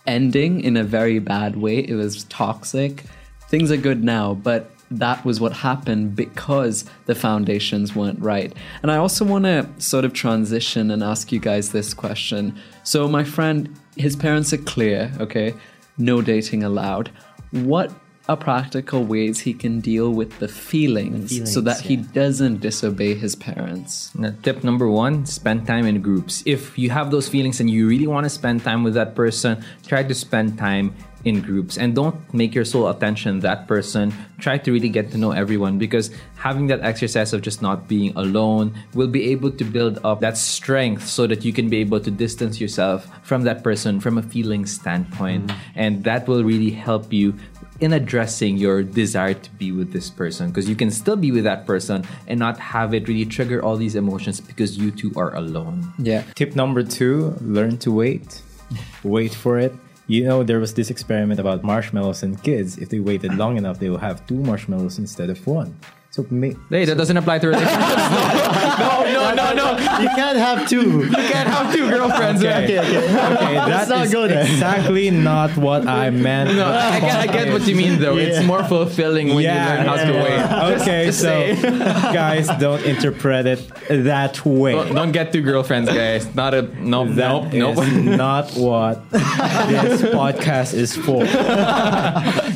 ending 0.05 0.61
in 0.61 0.77
a 0.77 0.83
very 0.83 1.19
bad 1.19 1.55
way. 1.57 1.79
It 1.79 1.95
was 1.95 2.23
toxic. 2.25 3.03
Things 3.49 3.71
are 3.71 3.77
good 3.77 4.03
now, 4.03 4.33
but 4.33 4.71
that 4.91 5.23
was 5.25 5.39
what 5.39 5.53
happened 5.53 6.15
because 6.15 6.85
the 7.05 7.15
foundations 7.15 7.95
weren't 7.95 8.19
right. 8.19 8.53
And 8.81 8.91
I 8.91 8.97
also 8.97 9.25
want 9.25 9.45
to 9.45 9.69
sort 9.77 10.05
of 10.05 10.13
transition 10.13 10.91
and 10.91 11.03
ask 11.03 11.31
you 11.31 11.39
guys 11.39 11.71
this 11.71 11.93
question. 11.93 12.57
So, 12.83 13.07
my 13.07 13.23
friend, 13.23 13.77
his 13.95 14.15
parents 14.15 14.53
are 14.53 14.57
clear, 14.57 15.11
okay? 15.19 15.53
No 15.97 16.21
dating 16.21 16.63
allowed. 16.63 17.11
What 17.51 17.91
are 18.29 18.37
practical 18.37 19.05
ways 19.05 19.39
he 19.39 19.53
can 19.53 19.79
deal 19.79 20.11
with 20.11 20.37
the 20.39 20.47
feelings, 20.47 21.31
feelings, 21.31 21.53
so 21.53 21.61
that 21.61 21.79
he 21.79 21.95
doesn't 21.95 22.57
disobey 22.57 23.15
his 23.15 23.35
parents? 23.35 24.13
Now, 24.15 24.33
tip 24.43 24.63
number 24.63 24.87
one 24.89 25.25
spend 25.25 25.65
time 25.65 25.85
in 25.85 26.01
groups. 26.01 26.43
If 26.45 26.77
you 26.77 26.89
have 26.89 27.11
those 27.11 27.27
feelings 27.27 27.59
and 27.59 27.69
you 27.69 27.87
really 27.87 28.07
want 28.07 28.25
to 28.25 28.29
spend 28.29 28.63
time 28.63 28.83
with 28.83 28.93
that 28.95 29.15
person, 29.15 29.63
try 29.85 30.03
to 30.03 30.13
spend 30.13 30.57
time 30.57 30.93
in 31.27 31.41
groups 31.41 31.77
and 31.77 31.93
don't 31.93 32.15
make 32.33 32.55
your 32.55 32.63
sole 32.63 32.87
attention 32.87 33.41
that 33.41 33.67
person. 33.67 34.13
Try 34.39 34.57
to 34.59 34.71
really 34.71 34.89
get 34.89 35.11
to 35.11 35.17
know 35.17 35.31
everyone 35.31 35.77
because 35.77 36.09
having 36.35 36.67
that 36.67 36.81
exercise 36.81 37.33
of 37.33 37.41
just 37.41 37.61
not 37.61 37.87
being 37.87 38.15
alone 38.15 38.73
will 38.93 39.07
be 39.07 39.31
able 39.31 39.51
to 39.51 39.63
build 39.63 39.99
up 40.03 40.21
that 40.21 40.37
strength 40.37 41.07
so 41.07 41.27
that 41.27 41.43
you 41.43 41.51
can 41.51 41.69
be 41.69 41.77
able 41.77 41.99
to 41.99 42.09
distance 42.09 42.61
yourself 42.61 43.09
from 43.23 43.43
that 43.43 43.63
person 43.63 43.99
from 43.99 44.17
a 44.17 44.23
feeling 44.23 44.65
standpoint. 44.65 45.47
Mm-hmm. 45.47 45.59
And 45.75 46.03
that 46.05 46.27
will 46.27 46.43
really 46.43 46.71
help 46.71 47.11
you 47.11 47.35
in 47.79 47.93
addressing 47.93 48.57
your 48.57 48.81
desire 48.81 49.35
to 49.35 49.51
be 49.51 49.71
with 49.71 49.93
this 49.93 50.09
person 50.09 50.49
because 50.49 50.67
you 50.67 50.75
can 50.75 50.89
still 50.89 51.15
be 51.15 51.31
with 51.31 51.43
that 51.43 51.65
person 51.67 52.03
and 52.27 52.39
not 52.39 52.57
have 52.57 52.93
it 52.93 53.07
really 53.07 53.25
trigger 53.25 53.61
all 53.63 53.77
these 53.77 53.95
emotions 53.95 54.41
because 54.41 54.77
you 54.77 54.89
two 54.91 55.11
are 55.15 55.35
alone. 55.35 55.93
Yeah. 55.99 56.23
Tip 56.33 56.55
number 56.55 56.81
two 56.83 57.35
learn 57.41 57.77
to 57.79 57.91
wait. 57.91 58.41
wait 59.03 59.33
for 59.33 59.59
it. 59.59 59.73
You 60.09 60.23
know, 60.23 60.41
there 60.41 60.59
was 60.59 60.73
this 60.73 60.89
experiment 60.89 61.37
about 61.37 61.65
marshmallows 61.65 62.23
and 62.23 62.41
kids. 62.41 62.77
If 62.77 62.87
they 62.87 63.01
waited 63.01 63.35
long 63.35 63.57
enough, 63.57 63.79
they 63.79 63.89
will 63.89 63.97
have 63.97 64.25
two 64.25 64.41
marshmallows 64.41 64.97
instead 64.99 65.29
of 65.29 65.45
one. 65.45 65.75
So, 66.17 66.25
ma- 66.31 66.47
Hey, 66.71 66.85
that 66.85 66.97
doesn't 66.97 67.15
apply 67.15 67.37
to 67.37 67.47
relationships. 67.53 67.77
no, 67.77 69.03
no, 69.05 69.33
no, 69.35 69.53
no. 69.53 69.67
You 70.01 70.09
can't 70.15 70.37
have 70.39 70.67
two. 70.67 71.05
You 71.05 71.11
can't 71.11 71.47
have 71.47 71.71
two 71.71 71.87
girlfriends. 71.91 72.43
Okay. 72.43 72.63
Okay, 72.63 72.79
okay. 72.79 72.97
okay, 72.97 73.55
Let's 73.69 73.87
that 73.87 73.89
not 73.89 74.05
is 74.07 74.11
go 74.13 74.23
exactly 74.23 75.11
not 75.11 75.55
what 75.57 75.87
I 75.87 76.09
meant. 76.09 76.55
No, 76.55 76.65
I 76.65 76.99
get, 76.99 77.15
I 77.17 77.27
get 77.27 77.53
what 77.53 77.67
you 77.67 77.75
mean 77.75 77.99
though. 77.99 78.17
It's 78.17 78.43
more 78.47 78.63
fulfilling 78.63 79.27
when 79.35 79.43
you 79.43 79.51
learn 79.51 79.85
how 79.85 79.95
to 79.97 80.11
yeah. 80.11 80.23
wait. 80.23 80.81
Okay, 80.81 81.05
Just 81.05 81.21
so 81.21 81.55
guys, 81.61 82.47
don't 82.59 82.83
interpret 82.83 83.45
it 83.45 83.71
that 83.89 84.43
way. 84.43 84.71
Don't, 84.71 84.95
don't 84.95 85.11
get 85.11 85.31
two 85.31 85.43
girlfriends, 85.43 85.87
guys. 85.89 86.33
Not 86.33 86.55
a 86.55 86.63
no, 86.63 87.05
That 87.13 87.53
nope, 87.53 87.53
is 87.53 88.03
nope. 88.03 88.17
not 88.17 88.51
what 88.53 89.07
this 89.11 90.01
podcast 90.01 90.73
is 90.73 90.95
for. 90.97 91.25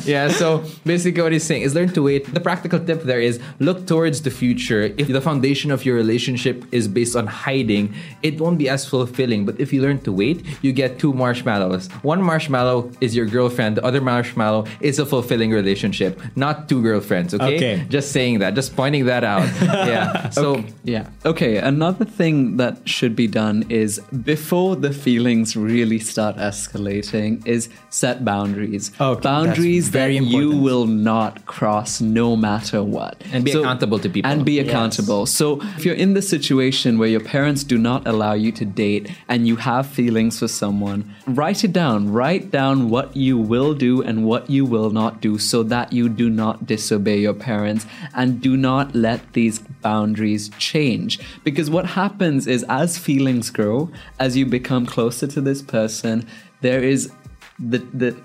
yeah. 0.04 0.28
So 0.28 0.64
basically, 0.84 1.22
what 1.22 1.30
he's 1.32 1.44
saying 1.44 1.62
is 1.62 1.74
learn 1.76 1.90
to 1.90 2.02
wait. 2.02 2.32
The 2.34 2.40
practical 2.40 2.80
tip 2.80 3.02
there 3.04 3.20
is 3.20 3.38
look 3.58 3.86
towards 3.86 4.22
the 4.22 4.30
future. 4.30 4.94
If 4.96 5.08
the 5.08 5.20
foundation 5.20 5.70
of 5.70 5.84
your 5.84 5.96
relationship 5.96 6.64
is 6.72 6.88
based 6.88 7.16
on 7.16 7.26
hiding, 7.26 7.94
it 8.22 8.40
won't 8.40 8.58
be 8.58 8.68
as 8.68 8.86
fulfilling. 8.86 9.46
But 9.46 9.60
if 9.60 9.72
you 9.72 9.82
learn 9.82 10.00
to 10.00 10.12
wait, 10.12 10.44
you 10.62 10.72
get 10.72 10.98
two 10.98 11.12
marshmallows. 11.12 11.88
One 12.02 12.22
marshmallow 12.22 12.90
is 13.00 13.14
your 13.16 13.26
girlfriend. 13.26 13.76
The 13.76 13.84
other 13.84 14.00
marshmallow 14.00 14.66
is 14.80 14.98
a 14.98 15.06
fulfilling 15.06 15.50
relationship, 15.50 16.20
not 16.36 16.68
two 16.68 16.82
girlfriends. 16.82 17.34
Okay. 17.34 17.56
Okay. 17.56 17.86
Just 17.88 18.12
saying 18.12 18.40
that. 18.40 18.54
Just 18.54 18.76
pointing 18.76 19.06
that 19.06 19.24
out. 19.24 19.48
yeah. 19.62 20.30
So. 20.30 20.64
Yeah. 20.84 21.08
Okay. 21.24 21.58
Another 21.58 22.04
thing 22.04 22.56
that 22.56 22.88
should 22.88 23.14
be 23.14 23.26
done 23.26 23.64
is 23.68 24.00
before 24.24 24.76
the 24.76 24.92
feelings 24.92 25.56
really 25.56 25.98
start 25.98 26.36
escalating 26.36 27.46
is 27.46 27.68
set 27.90 28.24
boundaries. 28.24 28.90
Okay, 29.00 29.20
boundaries 29.20 29.88
very 29.88 30.18
that 30.18 30.24
you 30.24 30.56
will 30.56 30.86
not 30.86 31.46
cross 31.46 32.00
no 32.00 32.36
matter 32.36 32.82
what. 32.82 33.22
And 33.32 33.41
be 33.44 33.52
accountable 33.52 33.98
to 33.98 34.08
people. 34.08 34.30
And 34.30 34.44
be 34.44 34.52
Yes. 34.54 34.68
accountable. 34.68 35.26
So 35.26 35.60
if 35.76 35.84
you're 35.84 35.94
in 35.94 36.14
the 36.14 36.22
situation 36.22 36.98
where 36.98 37.08
your 37.08 37.20
parents 37.20 37.64
do 37.64 37.78
not 37.78 38.06
allow 38.06 38.32
you 38.34 38.52
to 38.52 38.64
date 38.64 39.10
and 39.28 39.46
you 39.46 39.56
have 39.56 39.86
feelings 39.86 40.38
for 40.38 40.48
someone, 40.48 41.04
write 41.26 41.64
it 41.64 41.72
down. 41.72 42.12
Write 42.12 42.50
down 42.50 42.88
what 42.90 43.16
you 43.16 43.38
will 43.38 43.74
do 43.74 44.02
and 44.02 44.24
what 44.24 44.48
you 44.50 44.64
will 44.64 44.90
not 44.90 45.20
do 45.20 45.38
so 45.38 45.62
that 45.64 45.92
you 45.92 46.08
do 46.08 46.28
not 46.30 46.66
disobey 46.66 47.18
your 47.18 47.34
parents 47.34 47.86
and 48.14 48.40
do 48.40 48.56
not 48.56 48.94
let 48.94 49.20
these 49.32 49.58
boundaries 49.82 50.50
change. 50.58 51.18
Because 51.44 51.68
what 51.70 51.86
happens 51.86 52.46
is 52.46 52.64
as 52.68 52.98
feelings 52.98 53.50
grow, 53.50 53.90
as 54.18 54.36
you 54.36 54.46
become 54.46 54.86
closer 54.86 55.26
to 55.26 55.40
this 55.40 55.62
person, 55.62 56.26
there 56.60 56.82
is 56.82 57.10
the 57.58 57.78
the 57.92 58.16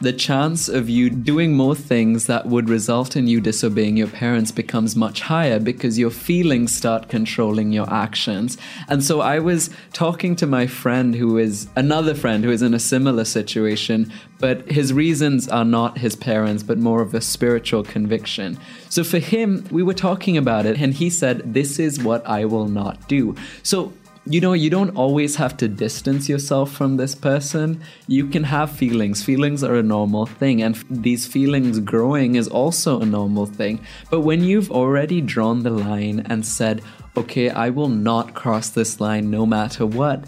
the 0.00 0.12
chance 0.12 0.68
of 0.68 0.88
you 0.88 1.10
doing 1.10 1.54
more 1.54 1.74
things 1.74 2.26
that 2.26 2.46
would 2.46 2.68
result 2.68 3.16
in 3.16 3.26
you 3.26 3.40
disobeying 3.40 3.96
your 3.96 4.08
parents 4.08 4.50
becomes 4.50 4.96
much 4.96 5.22
higher 5.22 5.58
because 5.58 5.98
your 5.98 6.10
feelings 6.10 6.74
start 6.74 7.08
controlling 7.08 7.72
your 7.72 7.90
actions. 7.92 8.58
And 8.88 9.04
so 9.04 9.20
I 9.20 9.38
was 9.38 9.70
talking 9.92 10.36
to 10.36 10.46
my 10.46 10.66
friend 10.66 11.14
who 11.14 11.38
is 11.38 11.68
another 11.76 12.14
friend 12.14 12.44
who 12.44 12.50
is 12.50 12.62
in 12.62 12.74
a 12.74 12.80
similar 12.80 13.24
situation, 13.24 14.12
but 14.38 14.70
his 14.70 14.92
reasons 14.92 15.48
are 15.48 15.64
not 15.64 15.98
his 15.98 16.16
parents, 16.16 16.62
but 16.62 16.78
more 16.78 17.00
of 17.00 17.14
a 17.14 17.20
spiritual 17.20 17.84
conviction. 17.84 18.58
So 18.88 19.04
for 19.04 19.18
him, 19.18 19.66
we 19.70 19.82
were 19.82 19.94
talking 19.94 20.36
about 20.36 20.66
it, 20.66 20.80
and 20.80 20.94
he 20.94 21.08
said, 21.10 21.54
This 21.54 21.78
is 21.78 22.02
what 22.02 22.26
I 22.26 22.44
will 22.44 22.68
not 22.68 23.08
do. 23.08 23.36
So 23.62 23.92
you 24.26 24.40
know, 24.40 24.54
you 24.54 24.70
don't 24.70 24.96
always 24.96 25.36
have 25.36 25.56
to 25.58 25.68
distance 25.68 26.28
yourself 26.28 26.72
from 26.72 26.96
this 26.96 27.14
person. 27.14 27.82
You 28.06 28.26
can 28.26 28.44
have 28.44 28.70
feelings. 28.70 29.22
Feelings 29.22 29.62
are 29.62 29.74
a 29.74 29.82
normal 29.82 30.24
thing, 30.24 30.62
and 30.62 30.74
f- 30.74 30.84
these 30.88 31.26
feelings 31.26 31.78
growing 31.80 32.34
is 32.36 32.48
also 32.48 33.00
a 33.00 33.06
normal 33.06 33.44
thing. 33.44 33.80
But 34.10 34.20
when 34.20 34.42
you've 34.42 34.70
already 34.70 35.20
drawn 35.20 35.62
the 35.62 35.70
line 35.70 36.20
and 36.30 36.46
said, 36.46 36.82
okay, 37.16 37.50
I 37.50 37.68
will 37.68 37.88
not 37.88 38.34
cross 38.34 38.70
this 38.70 38.98
line 38.98 39.30
no 39.30 39.44
matter 39.44 39.84
what, 39.84 40.24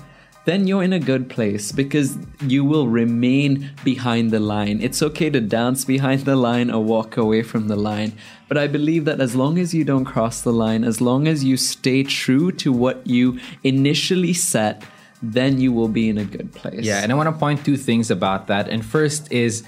then 0.46 0.66
you're 0.66 0.82
in 0.82 0.92
a 0.92 1.00
good 1.00 1.28
place 1.28 1.72
because 1.72 2.16
you 2.40 2.64
will 2.64 2.86
remain 2.86 3.70
behind 3.84 4.30
the 4.30 4.40
line. 4.40 4.80
It's 4.80 5.02
okay 5.02 5.28
to 5.28 5.40
dance 5.40 5.84
behind 5.84 6.20
the 6.20 6.36
line 6.36 6.70
or 6.70 6.82
walk 6.82 7.16
away 7.16 7.42
from 7.42 7.66
the 7.66 7.76
line. 7.76 8.12
But 8.48 8.56
I 8.56 8.68
believe 8.68 9.04
that 9.06 9.20
as 9.20 9.34
long 9.34 9.58
as 9.58 9.74
you 9.74 9.84
don't 9.84 10.04
cross 10.04 10.40
the 10.40 10.52
line, 10.52 10.84
as 10.84 11.00
long 11.00 11.26
as 11.26 11.42
you 11.42 11.56
stay 11.56 12.04
true 12.04 12.52
to 12.52 12.72
what 12.72 13.04
you 13.06 13.40
initially 13.64 14.32
set, 14.32 14.84
then 15.20 15.60
you 15.60 15.72
will 15.72 15.88
be 15.88 16.08
in 16.08 16.16
a 16.16 16.24
good 16.24 16.52
place. 16.52 16.84
Yeah, 16.84 17.02
and 17.02 17.10
I 17.10 17.16
want 17.16 17.28
to 17.28 17.36
point 17.36 17.64
two 17.64 17.76
things 17.76 18.08
about 18.10 18.46
that. 18.46 18.68
And 18.68 18.84
first 18.86 19.32
is 19.32 19.64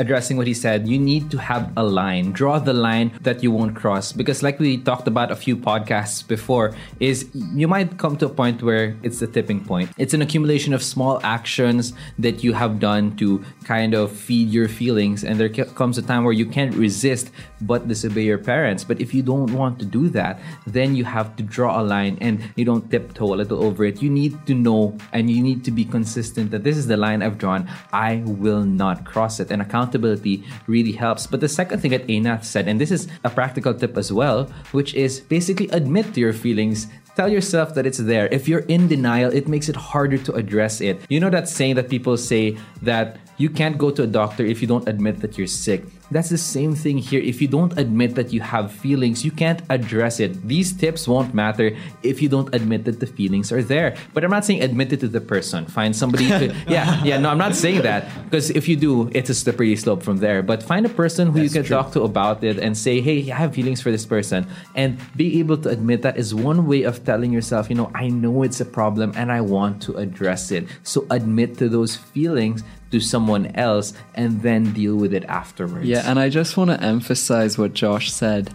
addressing 0.00 0.36
what 0.38 0.46
he 0.46 0.54
said, 0.54 0.88
you 0.88 0.98
need 0.98 1.30
to 1.30 1.38
have 1.38 1.70
a 1.76 1.84
line. 1.84 2.32
Draw 2.32 2.60
the 2.60 2.72
line 2.72 3.12
that 3.20 3.42
you 3.42 3.52
won't 3.52 3.76
cross. 3.76 4.12
Because 4.12 4.42
like 4.42 4.58
we 4.58 4.78
talked 4.78 5.06
about 5.06 5.30
a 5.30 5.36
few 5.36 5.56
podcasts 5.56 6.26
before, 6.26 6.74
is 6.98 7.28
you 7.34 7.68
might 7.68 7.98
come 7.98 8.16
to 8.16 8.26
a 8.26 8.28
point 8.30 8.62
where 8.62 8.96
it's 9.02 9.20
the 9.20 9.26
tipping 9.26 9.62
point. 9.62 9.90
It's 9.98 10.14
an 10.14 10.22
accumulation 10.22 10.72
of 10.72 10.82
small 10.82 11.20
actions 11.22 11.92
that 12.18 12.42
you 12.42 12.54
have 12.54 12.80
done 12.80 13.14
to 13.16 13.44
kind 13.64 13.94
of 13.94 14.10
feed 14.10 14.48
your 14.48 14.68
feelings. 14.68 15.22
And 15.22 15.38
there 15.38 15.50
comes 15.50 15.98
a 15.98 16.02
time 16.02 16.24
where 16.24 16.32
you 16.32 16.46
can't 16.46 16.74
resist 16.74 17.30
but 17.60 17.86
disobey 17.86 18.22
your 18.22 18.38
parents. 18.38 18.84
But 18.84 19.00
if 19.00 19.12
you 19.12 19.22
don't 19.22 19.52
want 19.52 19.78
to 19.80 19.84
do 19.84 20.08
that, 20.10 20.40
then 20.66 20.96
you 20.96 21.04
have 21.04 21.36
to 21.36 21.42
draw 21.42 21.80
a 21.80 21.84
line 21.84 22.16
and 22.22 22.40
you 22.56 22.64
don't 22.64 22.90
tiptoe 22.90 23.34
a 23.34 23.36
little 23.36 23.62
over 23.62 23.84
it. 23.84 24.00
You 24.00 24.08
need 24.08 24.46
to 24.46 24.54
know 24.54 24.96
and 25.12 25.30
you 25.30 25.42
need 25.42 25.62
to 25.64 25.70
be 25.70 25.84
consistent 25.84 26.50
that 26.52 26.64
this 26.64 26.78
is 26.78 26.86
the 26.86 26.96
line 26.96 27.22
I've 27.22 27.36
drawn. 27.36 27.68
I 27.92 28.22
will 28.24 28.64
not 28.64 29.04
cross 29.04 29.40
it. 29.40 29.50
And 29.50 29.60
accountability 29.90 30.44
really 30.66 30.92
helps. 30.92 31.26
But 31.26 31.40
the 31.40 31.48
second 31.48 31.80
thing 31.80 31.90
that 31.90 32.06
Anath 32.06 32.44
said, 32.44 32.68
and 32.68 32.80
this 32.80 32.90
is 32.90 33.08
a 33.24 33.30
practical 33.30 33.74
tip 33.74 33.96
as 33.96 34.12
well, 34.12 34.44
which 34.72 34.94
is 34.94 35.20
basically 35.20 35.68
admit 35.70 36.14
to 36.14 36.20
your 36.20 36.32
feelings 36.32 36.86
Tell 37.16 37.28
yourself 37.28 37.74
that 37.74 37.84
it's 37.84 37.98
there. 37.98 38.28
If 38.30 38.48
you're 38.48 38.64
in 38.70 38.86
denial, 38.86 39.34
it 39.34 39.48
makes 39.48 39.68
it 39.68 39.74
harder 39.74 40.16
to 40.16 40.32
address 40.32 40.80
it. 40.80 41.02
You 41.10 41.18
know 41.18 41.28
that 41.28 41.48
saying 41.48 41.74
that 41.74 41.90
people 41.90 42.16
say 42.16 42.56
that 42.80 43.18
you 43.36 43.50
can't 43.50 43.76
go 43.76 43.90
to 43.90 44.04
a 44.04 44.06
doctor 44.06 44.46
if 44.46 44.62
you 44.62 44.68
don't 44.68 44.88
admit 44.88 45.20
that 45.20 45.36
you're 45.36 45.50
sick. 45.50 45.84
That's 46.10 46.28
the 46.28 46.38
same 46.38 46.74
thing 46.74 46.98
here. 46.98 47.20
If 47.20 47.40
you 47.40 47.48
don't 47.48 47.76
admit 47.78 48.14
that 48.16 48.32
you 48.32 48.40
have 48.40 48.72
feelings, 48.72 49.24
you 49.24 49.30
can't 49.30 49.62
address 49.70 50.18
it. 50.20 50.46
These 50.46 50.72
tips 50.72 51.06
won't 51.06 51.34
matter 51.34 51.76
if 52.02 52.20
you 52.20 52.28
don't 52.28 52.52
admit 52.54 52.84
that 52.84 53.00
the 53.00 53.06
feelings 53.06 53.52
are 53.52 53.62
there. 53.62 53.96
But 54.12 54.24
I'm 54.24 54.30
not 54.30 54.44
saying 54.44 54.62
admit 54.62 54.92
it 54.92 55.00
to 55.00 55.08
the 55.08 55.20
person. 55.20 55.66
Find 55.66 55.94
somebody 55.94 56.28
to, 56.28 56.54
yeah, 56.68 57.02
yeah, 57.04 57.18
no, 57.18 57.30
I'm 57.30 57.38
not 57.38 57.54
saying 57.54 57.82
that. 57.82 58.08
Because 58.24 58.50
if 58.50 58.68
you 58.68 58.76
do, 58.76 59.10
it's 59.14 59.30
a 59.30 59.34
slippery 59.34 59.76
slope 59.76 60.02
from 60.02 60.18
there. 60.18 60.42
But 60.42 60.62
find 60.62 60.84
a 60.84 60.90
person 60.90 61.28
who 61.28 61.40
you 61.40 61.50
can 61.50 61.64
true. 61.64 61.76
talk 61.76 61.92
to 61.92 62.02
about 62.02 62.42
it 62.42 62.58
and 62.58 62.76
say, 62.76 63.00
hey, 63.00 63.30
I 63.30 63.36
have 63.36 63.54
feelings 63.54 63.80
for 63.80 63.90
this 63.90 64.06
person. 64.06 64.46
And 64.74 64.98
be 65.16 65.38
able 65.38 65.58
to 65.58 65.68
admit 65.68 66.02
that 66.02 66.16
is 66.16 66.34
one 66.34 66.66
way 66.66 66.82
of 66.82 67.04
telling 67.04 67.32
yourself, 67.32 67.70
you 67.70 67.76
know, 67.76 67.90
I 67.94 68.08
know 68.08 68.42
it's 68.42 68.60
a 68.60 68.64
problem 68.64 69.12
and 69.14 69.30
I 69.30 69.40
want 69.40 69.82
to 69.82 69.96
address 69.96 70.50
it. 70.50 70.66
So 70.82 71.06
admit 71.10 71.58
to 71.58 71.68
those 71.68 71.96
feelings 71.96 72.64
to 72.90 73.00
someone 73.00 73.46
else 73.54 73.92
and 74.14 74.42
then 74.42 74.72
deal 74.72 74.96
with 74.96 75.14
it 75.14 75.24
afterwards. 75.24 75.86
Yeah, 75.86 75.99
and 76.04 76.18
I 76.18 76.28
just 76.28 76.56
want 76.56 76.70
to 76.70 76.82
emphasize 76.82 77.58
what 77.58 77.74
Josh 77.74 78.10
said. 78.10 78.54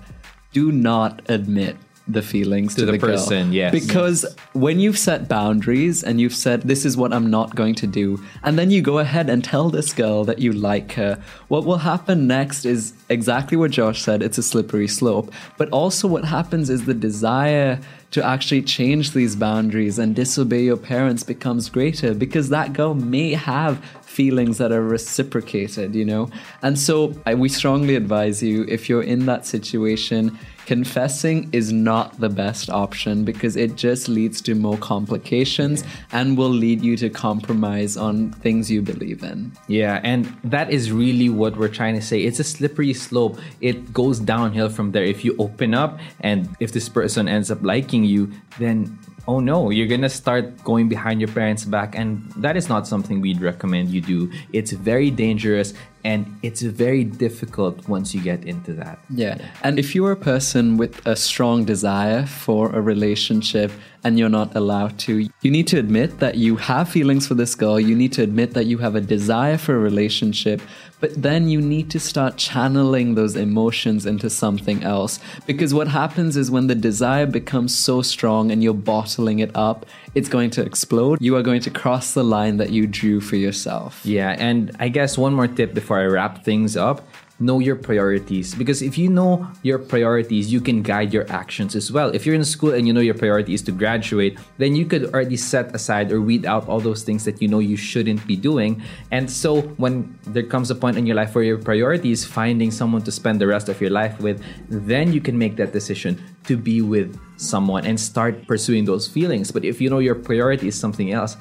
Do 0.53 0.71
not 0.71 1.21
admit 1.29 1.75
the 2.07 2.21
feelings 2.21 2.75
to, 2.75 2.85
To 2.85 2.91
the 2.91 2.97
girl. 2.97 3.11
person, 3.11 3.51
yes. 3.51 3.71
Because 3.71 4.25
when 4.53 4.79
you've 4.79 4.97
set 4.97 5.27
boundaries 5.27 6.03
and 6.03 6.21
you've 6.21 6.35
said, 6.35 6.61
this 6.61 6.85
is 6.85 6.95
what 6.95 7.11
I'm 7.11 7.29
not 7.31 7.55
going 7.55 7.73
to 7.75 7.87
do, 7.87 8.23
and 8.43 8.59
then 8.59 8.69
you 8.69 8.81
go 8.81 8.99
ahead 8.99 9.27
and 9.29 9.43
tell 9.43 9.69
this 9.69 9.91
girl 9.91 10.23
that 10.25 10.37
you 10.39 10.53
like 10.53 10.93
her, 10.93 11.21
what 11.47 11.65
will 11.65 11.79
happen 11.79 12.27
next 12.27 12.63
is 12.63 12.93
exactly 13.09 13.57
what 13.57 13.71
Josh 13.71 14.01
said 14.03 14.21
it's 14.21 14.37
a 14.37 14.43
slippery 14.43 14.87
slope. 14.87 15.33
But 15.57 15.69
also, 15.69 16.07
what 16.07 16.25
happens 16.25 16.69
is 16.69 16.85
the 16.85 16.93
desire 16.93 17.79
to 18.11 18.23
actually 18.23 18.61
change 18.61 19.11
these 19.11 19.35
boundaries 19.35 19.97
and 19.99 20.15
disobey 20.15 20.63
your 20.63 20.77
parents 20.77 21.23
becomes 21.23 21.69
greater 21.69 22.13
because 22.13 22.49
that 22.49 22.71
girl 22.73 22.93
may 22.93 23.31
have 23.33 23.83
feelings 24.15 24.57
that 24.57 24.71
are 24.71 24.81
reciprocated, 24.81 25.93
you 25.93 26.05
know? 26.05 26.29
And 26.61 26.79
so 26.79 27.13
I, 27.25 27.35
we 27.35 27.49
strongly 27.49 27.95
advise 27.95 28.41
you 28.41 28.65
if 28.69 28.87
you're 28.87 29.03
in 29.03 29.25
that 29.25 29.45
situation, 29.45 30.39
confessing 30.65 31.49
is 31.51 31.71
not 31.71 32.19
the 32.19 32.29
best 32.29 32.69
option 32.69 33.25
because 33.25 33.55
it 33.55 33.75
just 33.75 34.07
leads 34.07 34.41
to 34.41 34.55
more 34.55 34.77
complications 34.77 35.83
and 36.13 36.37
will 36.37 36.49
lead 36.49 36.81
you 36.81 36.95
to 36.97 37.09
compromise 37.09 37.97
on 37.97 38.31
things 38.45 38.71
you 38.71 38.81
believe 38.81 39.21
in. 39.23 39.51
Yeah, 39.67 39.99
and 40.03 40.25
that 40.45 40.71
is 40.71 40.91
really 40.91 41.29
what 41.29 41.57
we're 41.57 41.67
trying 41.67 41.95
to 41.95 42.01
say. 42.01 42.21
It's 42.21 42.39
a 42.39 42.43
slippery 42.43 42.93
slope. 42.93 43.37
It 43.59 43.93
goes 43.93 44.19
downhill 44.19 44.69
from 44.69 44.91
there. 44.93 45.03
If 45.03 45.25
you 45.25 45.35
open 45.39 45.73
up 45.73 45.99
and 46.21 46.49
if 46.59 46.71
this 46.71 46.87
person 46.89 47.27
ends 47.27 47.51
up 47.51 47.61
liking 47.61 48.05
you, 48.05 48.31
then 48.59 48.97
oh 49.27 49.39
no, 49.39 49.69
you're 49.69 49.87
gonna 49.87 50.09
start 50.09 50.63
going 50.63 50.89
behind 50.89 51.19
your 51.21 51.29
parents' 51.29 51.65
back, 51.65 51.95
and 51.95 52.31
that 52.37 52.55
is 52.55 52.69
not 52.69 52.87
something 52.87 53.21
we'd 53.21 53.41
recommend 53.41 53.89
you 53.89 54.01
do. 54.01 54.31
It's 54.53 54.71
very 54.71 55.11
dangerous 55.11 55.73
and 56.05 56.37
it's 56.43 56.61
very 56.61 57.03
difficult 57.03 57.87
once 57.87 58.13
you 58.13 58.21
get 58.21 58.43
into 58.45 58.73
that. 58.73 58.99
Yeah. 59.09 59.39
And 59.63 59.79
if 59.79 59.95
you're 59.95 60.11
a 60.11 60.15
person 60.15 60.77
with 60.77 61.03
a 61.07 61.15
strong 61.15 61.65
desire 61.65 62.27
for 62.27 62.71
a 62.75 62.79
relationship 62.79 63.71
and 64.05 64.19
you're 64.19 64.29
not 64.29 64.55
allowed 64.55 64.99
to, 64.99 65.27
you 65.41 65.51
need 65.51 65.67
to 65.67 65.79
admit 65.79 66.19
that 66.19 66.35
you 66.35 66.55
have 66.57 66.87
feelings 66.87 67.27
for 67.27 67.33
this 67.33 67.55
girl. 67.55 67.79
You 67.79 67.95
need 67.95 68.13
to 68.13 68.21
admit 68.21 68.53
that 68.53 68.65
you 68.65 68.77
have 68.77 68.95
a 68.95 69.01
desire 69.01 69.57
for 69.57 69.75
a 69.75 69.79
relationship. 69.79 70.61
But 71.01 71.21
then 71.21 71.49
you 71.49 71.59
need 71.59 71.89
to 71.89 71.99
start 71.99 72.37
channeling 72.37 73.15
those 73.15 73.35
emotions 73.35 74.05
into 74.05 74.29
something 74.29 74.83
else. 74.83 75.19
Because 75.47 75.73
what 75.73 75.87
happens 75.87 76.37
is 76.37 76.51
when 76.51 76.67
the 76.67 76.75
desire 76.75 77.25
becomes 77.25 77.77
so 77.77 78.03
strong 78.03 78.51
and 78.51 78.63
you're 78.63 78.73
bottling 78.75 79.39
it 79.39 79.51
up, 79.55 79.87
it's 80.13 80.29
going 80.29 80.51
to 80.51 80.61
explode. 80.61 81.19
You 81.19 81.35
are 81.35 81.43
going 81.43 81.61
to 81.61 81.71
cross 81.71 82.13
the 82.13 82.23
line 82.23 82.57
that 82.57 82.69
you 82.69 82.87
drew 82.87 83.19
for 83.19 83.35
yourself. 83.35 84.05
Yeah, 84.05 84.35
and 84.37 84.71
I 84.79 84.89
guess 84.89 85.17
one 85.17 85.33
more 85.33 85.47
tip 85.47 85.73
before 85.73 85.99
I 85.99 86.05
wrap 86.05 86.45
things 86.45 86.77
up 86.77 87.05
know 87.39 87.59
your 87.59 87.75
priorities 87.75 88.55
because 88.55 88.81
if 88.81 88.97
you 88.97 89.09
know 89.09 89.45
your 89.61 89.77
priorities 89.77 90.51
you 90.51 90.61
can 90.61 90.81
guide 90.81 91.13
your 91.13 91.29
actions 91.29 91.75
as 91.75 91.91
well 91.91 92.09
if 92.15 92.25
you're 92.25 92.35
in 92.35 92.45
school 92.45 92.73
and 92.73 92.87
you 92.87 92.93
know 92.93 93.01
your 93.01 93.13
priority 93.13 93.53
is 93.53 93.61
to 93.61 93.71
graduate 93.73 94.39
then 94.57 94.73
you 94.73 94.85
could 94.85 95.13
already 95.13 95.35
set 95.35 95.75
aside 95.75 96.11
or 96.13 96.21
weed 96.21 96.45
out 96.45 96.65
all 96.69 96.79
those 96.79 97.03
things 97.03 97.25
that 97.25 97.41
you 97.41 97.47
know 97.47 97.59
you 97.59 97.75
shouldn't 97.75 98.25
be 98.25 98.37
doing 98.37 98.81
and 99.11 99.29
so 99.29 99.61
when 99.75 100.17
there 100.27 100.43
comes 100.43 100.71
a 100.71 100.75
point 100.75 100.97
in 100.97 101.05
your 101.05 101.15
life 101.15 101.35
where 101.35 101.43
your 101.43 101.57
priority 101.57 102.11
is 102.11 102.23
finding 102.23 102.71
someone 102.71 103.01
to 103.01 103.11
spend 103.11 103.41
the 103.41 103.47
rest 103.47 103.67
of 103.67 103.81
your 103.81 103.91
life 103.91 104.17
with 104.21 104.41
then 104.69 105.11
you 105.11 105.19
can 105.19 105.37
make 105.37 105.57
that 105.57 105.73
decision 105.73 106.21
to 106.45 106.55
be 106.55 106.81
with 106.81 107.19
someone 107.35 107.85
and 107.85 107.99
start 107.99 108.47
pursuing 108.47 108.85
those 108.85 109.09
feelings 109.09 109.51
but 109.51 109.65
if 109.65 109.81
you 109.81 109.89
know 109.89 109.99
your 109.99 110.15
priority 110.15 110.69
is 110.69 110.79
something 110.79 111.11
else 111.11 111.35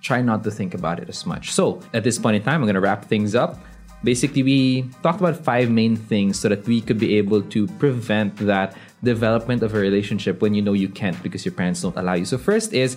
try 0.00 0.22
not 0.22 0.44
to 0.44 0.50
think 0.50 0.74
about 0.74 1.00
it 1.00 1.08
as 1.08 1.26
much. 1.26 1.52
So, 1.52 1.80
at 1.92 2.04
this 2.04 2.18
point 2.18 2.36
in 2.36 2.42
time, 2.42 2.56
I'm 2.56 2.62
going 2.62 2.74
to 2.74 2.80
wrap 2.80 3.04
things 3.04 3.34
up. 3.34 3.58
Basically, 4.04 4.42
we 4.42 4.82
talked 5.02 5.20
about 5.20 5.36
five 5.36 5.70
main 5.70 5.96
things 5.96 6.38
so 6.38 6.48
that 6.48 6.66
we 6.66 6.80
could 6.80 6.98
be 6.98 7.16
able 7.16 7.42
to 7.42 7.66
prevent 7.66 8.36
that 8.38 8.76
development 9.02 9.62
of 9.62 9.74
a 9.74 9.78
relationship 9.78 10.40
when 10.40 10.54
you 10.54 10.62
know 10.62 10.72
you 10.72 10.88
can't 10.88 11.20
because 11.22 11.44
your 11.44 11.52
parents 11.52 11.82
don't 11.82 11.96
allow 11.96 12.14
you. 12.14 12.24
So, 12.24 12.38
first 12.38 12.72
is 12.72 12.96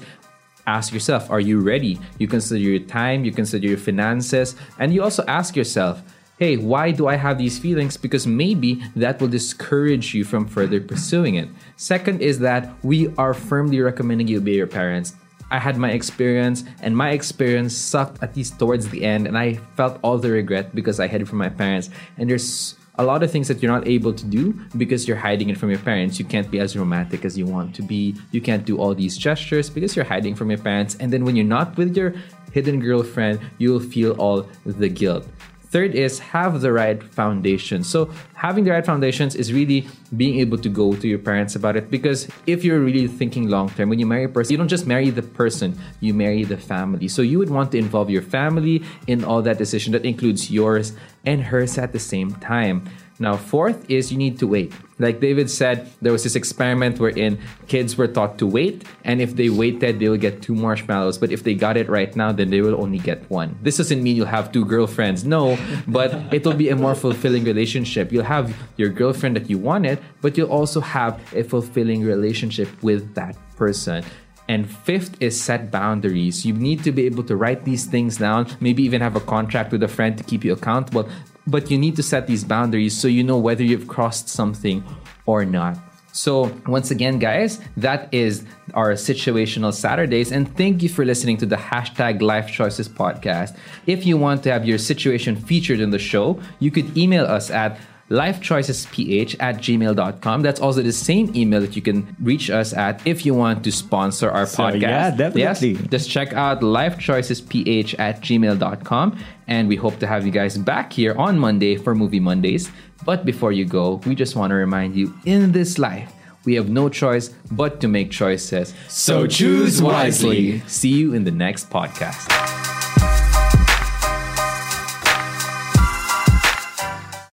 ask 0.68 0.94
yourself, 0.94 1.30
are 1.32 1.40
you 1.40 1.60
ready? 1.60 2.00
You 2.20 2.28
consider 2.28 2.60
your 2.60 2.80
time, 2.80 3.26
you 3.26 3.32
consider 3.32 3.68
your 3.68 3.78
finances, 3.78 4.56
and 4.80 4.94
you 4.94 5.02
also 5.04 5.24
ask 5.28 5.56
yourself, 5.56 6.02
hey, 6.38 6.58
why 6.58 6.90
do 6.92 7.08
I 7.08 7.16
have 7.16 7.38
these 7.38 7.60
feelings? 7.60 7.98
Because 7.98 8.26
maybe 8.26 8.82
that 8.96 9.22
will 9.22 9.28
discourage 9.28 10.16
you 10.16 10.24
from 10.24 10.48
further 10.48 10.82
pursuing 10.82 11.36
it. 11.36 11.50
Second 11.78 12.22
is 12.22 12.40
that 12.40 12.68
we 12.84 13.14
are 13.18 13.34
firmly 13.34 13.80
recommending 13.80 14.28
you 14.28 14.40
obey 14.40 14.56
your 14.56 14.66
parents. 14.66 15.16
I 15.52 15.60
had 15.60 15.78
my 15.78 15.92
experience, 15.92 16.64
and 16.82 16.96
my 16.96 17.12
experience 17.12 17.76
sucked 17.76 18.24
at 18.24 18.36
least 18.36 18.58
towards 18.58 18.90
the 18.90 19.04
end, 19.04 19.28
and 19.28 19.38
I 19.38 19.56
felt 19.76 20.00
all 20.02 20.18
the 20.18 20.32
regret 20.32 20.74
because 20.74 21.00
I 21.00 21.08
hid 21.08 21.22
it 21.22 21.28
from 21.28 21.40
my 21.40 21.50
parents. 21.50 21.90
And 22.18 22.30
there's 22.30 22.76
a 22.96 23.04
lot 23.04 23.22
of 23.22 23.32
things 23.32 23.48
that 23.50 23.62
you're 23.62 23.72
not 23.72 23.88
able 23.88 24.14
to 24.14 24.26
do 24.26 24.54
because 24.78 25.08
you're 25.08 25.18
hiding 25.18 25.50
it 25.50 25.58
from 25.58 25.70
your 25.70 25.80
parents. 25.80 26.20
You 26.20 26.26
can't 26.26 26.50
be 26.50 26.60
as 26.60 26.78
romantic 26.78 27.26
as 27.26 27.38
you 27.38 27.46
want 27.46 27.76
to 27.76 27.82
be. 27.82 28.16
You 28.32 28.42
can't 28.42 28.66
do 28.66 28.78
all 28.80 28.96
these 28.96 29.18
gestures 29.18 29.70
because 29.70 29.96
you're 29.96 30.06
hiding 30.06 30.36
from 30.36 30.50
your 30.50 30.60
parents. 30.60 30.96
And 31.00 31.12
then 31.12 31.26
when 31.26 31.36
you're 31.36 31.46
not 31.46 31.78
with 31.78 31.98
your 31.98 32.14
hidden 32.52 32.80
girlfriend, 32.80 33.40
you'll 33.58 33.80
feel 33.80 34.14
all 34.14 34.48
the 34.66 34.90
guilt. 34.90 35.28
Third 35.72 35.96
is 35.96 36.20
have 36.20 36.60
the 36.60 36.74
right 36.74 37.02
foundation. 37.02 37.82
So 37.84 38.12
having 38.34 38.66
the 38.66 38.72
right 38.72 38.86
foundations 38.86 39.36
is 39.36 39.54
really 39.54 39.88
being 40.18 40.38
able 40.40 40.58
to 40.58 40.68
go 40.68 40.94
to 40.94 41.08
your 41.08 41.18
parents 41.18 41.56
about 41.56 41.78
it 41.78 41.90
because 41.90 42.28
if 42.46 42.66
you're 42.66 42.82
really 42.82 43.08
thinking 43.08 43.48
long 43.48 43.70
term, 43.70 43.88
when 43.88 43.98
you 43.98 44.06
marry 44.06 44.26
a 44.26 44.30
person, 44.30 44.52
you 44.52 44.58
don't 44.58 44.68
just 44.68 44.86
marry 44.86 45.10
the 45.10 45.24
person, 45.24 45.80
you 46.02 46.14
marry 46.14 46.44
the 46.44 46.58
family. 46.58 47.08
So 47.08 47.22
you 47.22 47.40
would 47.40 47.50
want 47.50 47.72
to 47.72 47.78
involve 47.78 48.10
your 48.10 48.22
family 48.22 48.84
in 49.08 49.24
all 49.24 49.42
that 49.44 49.58
decision 49.58 49.94
that 49.94 50.04
includes 50.04 50.52
yours 50.52 50.92
and 51.26 51.42
hers 51.42 51.78
at 51.78 51.94
the 51.94 52.00
same 52.00 52.36
time. 52.36 52.84
Now, 53.22 53.38
fourth 53.38 53.88
is 53.88 54.12
you 54.12 54.18
need 54.18 54.40
to 54.40 54.48
wait. 54.48 54.74
Like 54.98 55.20
David 55.20 55.48
said, 55.52 55.88
there 56.02 56.12
was 56.12 56.24
this 56.24 56.36
experiment 56.36 57.00
wherein 57.00 57.38
kids 57.68 57.96
were 57.96 58.08
taught 58.08 58.40
to 58.40 58.48
wait, 58.48 58.84
and 59.04 59.22
if 59.22 59.36
they 59.36 59.48
waited, 59.48 60.00
they 60.00 60.10
will 60.10 60.18
get 60.18 60.42
two 60.42 60.56
marshmallows. 60.56 61.20
But 61.20 61.32
if 61.32 61.44
they 61.44 61.54
got 61.54 61.78
it 61.78 61.88
right 61.88 62.16
now, 62.16 62.32
then 62.32 62.50
they 62.50 62.62
will 62.62 62.82
only 62.82 62.98
get 62.98 63.30
one. 63.30 63.56
This 63.62 63.78
doesn't 63.78 64.02
mean 64.02 64.16
you'll 64.16 64.26
have 64.26 64.52
two 64.52 64.66
girlfriends, 64.66 65.24
no, 65.24 65.56
but 65.88 66.12
it 66.34 66.44
will 66.44 66.58
be 66.58 66.70
a 66.70 66.76
more 66.76 66.96
fulfilling 66.96 67.44
relationship. 67.44 68.12
You'll 68.12 68.24
have 68.26 68.56
your 68.78 68.90
girlfriend 68.90 69.36
that 69.36 69.52
you 69.52 69.60
wanted, 69.60 70.00
but 70.22 70.36
you'll 70.36 70.50
also 70.50 70.82
have 70.82 71.22
a 71.36 71.44
fulfilling 71.44 72.02
relationship 72.02 72.70
with 72.82 73.14
that 73.14 73.38
person. 73.56 74.04
And 74.50 74.70
fifth 74.70 75.22
is 75.22 75.40
set 75.40 75.72
boundaries. 75.72 76.46
You 76.46 76.54
need 76.54 76.84
to 76.84 76.92
be 76.92 77.06
able 77.06 77.24
to 77.26 77.38
write 77.38 77.64
these 77.64 77.86
things 77.86 78.18
down, 78.18 78.48
maybe 78.60 78.84
even 78.84 79.00
have 79.00 79.16
a 79.16 79.22
contract 79.22 79.72
with 79.72 79.84
a 79.84 79.88
friend 79.88 80.18
to 80.18 80.24
keep 80.24 80.44
you 80.44 80.52
accountable. 80.54 81.08
But 81.52 81.70
you 81.70 81.78
need 81.78 81.96
to 81.98 82.04
set 82.04 82.26
these 82.26 82.44
boundaries 82.44 82.98
so 82.98 83.08
you 83.08 83.24
know 83.24 83.38
whether 83.38 83.64
you've 83.64 83.88
crossed 83.88 84.30
something 84.30 84.84
or 85.26 85.46
not. 85.46 85.78
So, 86.14 86.52
once 86.68 86.92
again, 86.92 87.20
guys, 87.20 87.62
that 87.78 88.14
is 88.14 88.44
our 88.74 88.94
situational 88.94 89.74
Saturdays. 89.74 90.32
And 90.32 90.54
thank 90.58 90.84
you 90.84 90.90
for 90.90 91.06
listening 91.06 91.38
to 91.38 91.46
the 91.46 91.56
hashtag 91.56 92.22
Life 92.22 92.52
Choices 92.52 92.90
podcast. 92.90 93.58
If 93.88 94.06
you 94.06 94.18
want 94.18 94.44
to 94.44 94.52
have 94.52 94.66
your 94.66 94.78
situation 94.78 95.38
featured 95.38 95.80
in 95.80 95.92
the 95.92 96.00
show, 96.00 96.42
you 96.60 96.70
could 96.70 96.98
email 96.98 97.26
us 97.26 97.50
at 97.50 97.80
lifechoicesph 98.12 99.36
at 99.40 99.58
gmail.com. 99.58 100.42
That's 100.42 100.60
also 100.60 100.82
the 100.82 100.92
same 100.92 101.32
email 101.36 101.62
that 101.62 101.76
you 101.76 101.82
can 101.82 102.16
reach 102.22 102.50
us 102.50 102.74
at 102.74 103.06
if 103.08 103.26
you 103.26 103.34
want 103.34 103.64
to 103.64 103.72
sponsor 103.72 104.30
our 104.30 104.46
So, 104.46 104.64
podcast. 104.64 104.82
yeah, 104.82 105.12
definitely. 105.12 105.72
Yes, 105.72 105.90
just 105.90 106.10
check 106.10 106.34
out 106.34 106.62
lifechoicesph 106.62 107.96
at 108.00 108.22
gmail.com. 108.22 109.18
And 109.48 109.68
we 109.68 109.76
hope 109.76 110.00
to 110.00 110.08
have 110.08 110.26
you 110.26 110.32
guys 110.32 110.58
back 110.58 110.94
here 110.94 111.16
on 111.18 111.40
Monday 111.40 111.76
for 111.76 111.96
Movie 111.96 112.20
Mondays. 112.20 112.70
But 113.06 113.26
before 113.26 113.52
you 113.52 113.66
go, 113.66 113.96
we 114.06 114.14
just 114.16 114.36
want 114.36 114.52
to 114.52 114.56
remind 114.56 114.96
you 114.96 115.14
in 115.26 115.52
this 115.52 115.80
life, 115.80 116.12
we 116.46 116.56
have 116.56 116.70
no 116.70 116.90
choice 116.90 117.30
but 117.52 117.80
to 117.82 117.88
make 117.88 118.12
choices. 118.12 118.74
So 118.88 119.26
choose 119.28 119.82
wisely. 119.82 120.62
See 120.68 120.90
you 120.90 121.14
in 121.14 121.24
the 121.24 121.32
next 121.32 121.70
podcast. 121.70 122.61